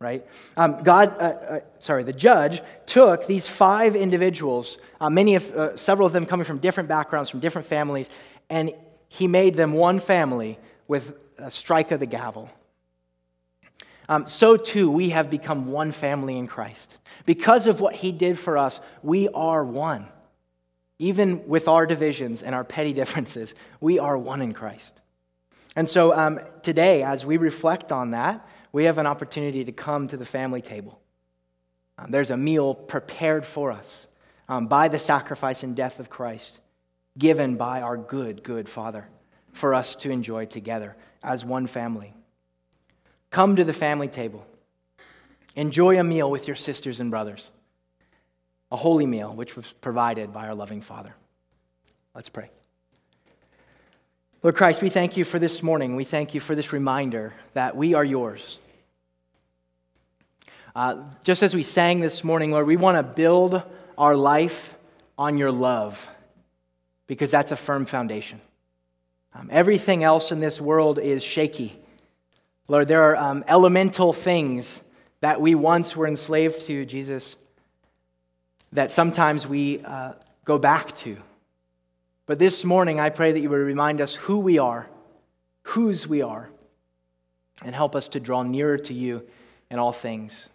right? 0.00 0.26
Um, 0.56 0.82
God, 0.82 1.14
uh, 1.20 1.22
uh, 1.22 1.60
sorry, 1.78 2.04
the 2.04 2.14
judge 2.14 2.62
took 2.86 3.26
these 3.26 3.46
five 3.46 3.94
individuals, 3.94 4.78
uh, 4.98 5.10
many 5.10 5.34
of, 5.34 5.50
uh, 5.54 5.76
several 5.76 6.06
of 6.06 6.14
them 6.14 6.24
coming 6.24 6.46
from 6.46 6.56
different 6.56 6.88
backgrounds, 6.88 7.28
from 7.28 7.40
different 7.40 7.68
families, 7.68 8.08
and 8.48 8.72
he 9.08 9.28
made 9.28 9.56
them 9.56 9.74
one 9.74 9.98
family 9.98 10.58
with 10.88 11.22
a 11.36 11.50
strike 11.50 11.90
of 11.90 12.00
the 12.00 12.06
gavel. 12.06 12.48
Um, 14.08 14.26
so 14.26 14.56
too, 14.56 14.90
we 14.90 15.10
have 15.10 15.28
become 15.28 15.70
one 15.70 15.92
family 15.92 16.38
in 16.38 16.46
Christ. 16.46 16.96
Because 17.26 17.66
of 17.66 17.78
what 17.80 17.94
he 17.94 18.10
did 18.10 18.38
for 18.38 18.56
us, 18.56 18.80
we 19.02 19.28
are 19.28 19.62
one. 19.62 20.06
Even 20.98 21.46
with 21.46 21.68
our 21.68 21.84
divisions 21.84 22.42
and 22.42 22.54
our 22.54 22.64
petty 22.64 22.92
differences, 23.00 23.54
we 23.82 23.98
are 23.98 24.16
one 24.16 24.40
in 24.40 24.54
Christ. 24.54 24.98
And 25.76 25.86
so 25.86 26.14
um, 26.14 26.40
today, 26.62 27.02
as 27.02 27.26
we 27.26 27.36
reflect 27.36 27.92
on 27.92 28.12
that, 28.12 28.46
we 28.72 28.84
have 28.84 28.98
an 28.98 29.06
opportunity 29.06 29.64
to 29.64 29.72
come 29.72 30.08
to 30.08 30.16
the 30.16 30.24
family 30.24 30.62
table. 30.62 31.00
Um, 31.98 32.10
there's 32.10 32.30
a 32.30 32.36
meal 32.36 32.74
prepared 32.74 33.44
for 33.44 33.72
us 33.72 34.06
um, 34.48 34.66
by 34.66 34.88
the 34.88 34.98
sacrifice 34.98 35.62
and 35.62 35.76
death 35.76 36.00
of 36.00 36.08
Christ, 36.08 36.60
given 37.18 37.56
by 37.56 37.82
our 37.82 37.96
good, 37.96 38.42
good 38.42 38.68
Father 38.68 39.08
for 39.52 39.74
us 39.74 39.96
to 39.96 40.10
enjoy 40.10 40.46
together 40.46 40.96
as 41.22 41.44
one 41.44 41.66
family. 41.66 42.14
Come 43.30 43.56
to 43.56 43.64
the 43.64 43.72
family 43.72 44.08
table. 44.08 44.46
Enjoy 45.56 45.98
a 45.98 46.04
meal 46.04 46.30
with 46.30 46.46
your 46.46 46.56
sisters 46.56 47.00
and 47.00 47.10
brothers. 47.10 47.52
a 48.70 48.76
holy 48.76 49.06
meal 49.06 49.34
which 49.34 49.56
was 49.56 49.72
provided 49.80 50.32
by 50.32 50.46
our 50.46 50.54
loving 50.54 50.80
Father. 50.80 51.14
Let's 52.14 52.28
pray. 52.28 52.50
Lord 54.42 54.56
Christ, 54.56 54.80
we 54.80 54.88
thank 54.88 55.18
you 55.18 55.24
for 55.24 55.38
this 55.38 55.62
morning. 55.62 55.96
We 55.96 56.04
thank 56.04 56.32
you 56.32 56.40
for 56.40 56.54
this 56.54 56.72
reminder 56.72 57.34
that 57.52 57.76
we 57.76 57.92
are 57.92 58.04
yours. 58.04 58.58
Uh, 60.74 61.02
just 61.24 61.42
as 61.42 61.54
we 61.54 61.62
sang 61.62 62.00
this 62.00 62.24
morning, 62.24 62.50
Lord, 62.50 62.66
we 62.66 62.76
want 62.76 62.96
to 62.96 63.02
build 63.02 63.62
our 63.98 64.16
life 64.16 64.74
on 65.18 65.36
your 65.36 65.52
love 65.52 66.08
because 67.06 67.30
that's 67.30 67.52
a 67.52 67.56
firm 67.56 67.84
foundation. 67.84 68.40
Um, 69.34 69.50
everything 69.52 70.04
else 70.04 70.32
in 70.32 70.40
this 70.40 70.58
world 70.58 70.98
is 70.98 71.22
shaky. 71.22 71.76
Lord, 72.66 72.88
there 72.88 73.02
are 73.10 73.16
um, 73.16 73.44
elemental 73.46 74.14
things 74.14 74.80
that 75.20 75.42
we 75.42 75.54
once 75.54 75.94
were 75.94 76.06
enslaved 76.06 76.62
to, 76.62 76.86
Jesus, 76.86 77.36
that 78.72 78.90
sometimes 78.90 79.46
we 79.46 79.80
uh, 79.84 80.14
go 80.46 80.58
back 80.58 80.96
to. 80.96 81.18
But 82.30 82.38
this 82.38 82.64
morning, 82.64 83.00
I 83.00 83.10
pray 83.10 83.32
that 83.32 83.40
you 83.40 83.50
would 83.50 83.56
remind 83.56 84.00
us 84.00 84.14
who 84.14 84.38
we 84.38 84.56
are, 84.56 84.86
whose 85.64 86.06
we 86.06 86.22
are, 86.22 86.48
and 87.64 87.74
help 87.74 87.96
us 87.96 88.06
to 88.06 88.20
draw 88.20 88.44
nearer 88.44 88.78
to 88.78 88.94
you 88.94 89.26
in 89.68 89.80
all 89.80 89.90
things. 89.90 90.48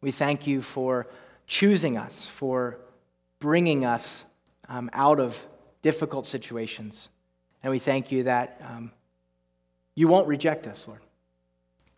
We 0.00 0.12
thank 0.12 0.46
you 0.46 0.62
for 0.62 1.08
choosing 1.48 1.96
us, 1.96 2.28
for 2.28 2.78
bringing 3.40 3.84
us 3.84 4.24
um, 4.68 4.88
out 4.92 5.18
of 5.18 5.44
difficult 5.82 6.28
situations. 6.28 7.08
And 7.64 7.72
we 7.72 7.80
thank 7.80 8.12
you 8.12 8.22
that 8.22 8.62
um, 8.64 8.92
you 9.96 10.06
won't 10.06 10.28
reject 10.28 10.68
us, 10.68 10.86
Lord, 10.86 11.02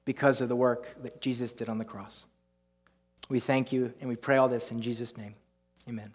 because 0.06 0.40
of 0.40 0.48
the 0.48 0.56
work 0.56 0.96
that 1.02 1.20
Jesus 1.20 1.52
did 1.52 1.68
on 1.68 1.76
the 1.76 1.84
cross. 1.84 2.24
We 3.28 3.40
thank 3.40 3.72
you 3.72 3.92
and 4.00 4.08
we 4.08 4.16
pray 4.16 4.38
all 4.38 4.48
this 4.48 4.70
in 4.70 4.80
Jesus' 4.80 5.18
name. 5.18 5.34
Amen. 5.86 6.14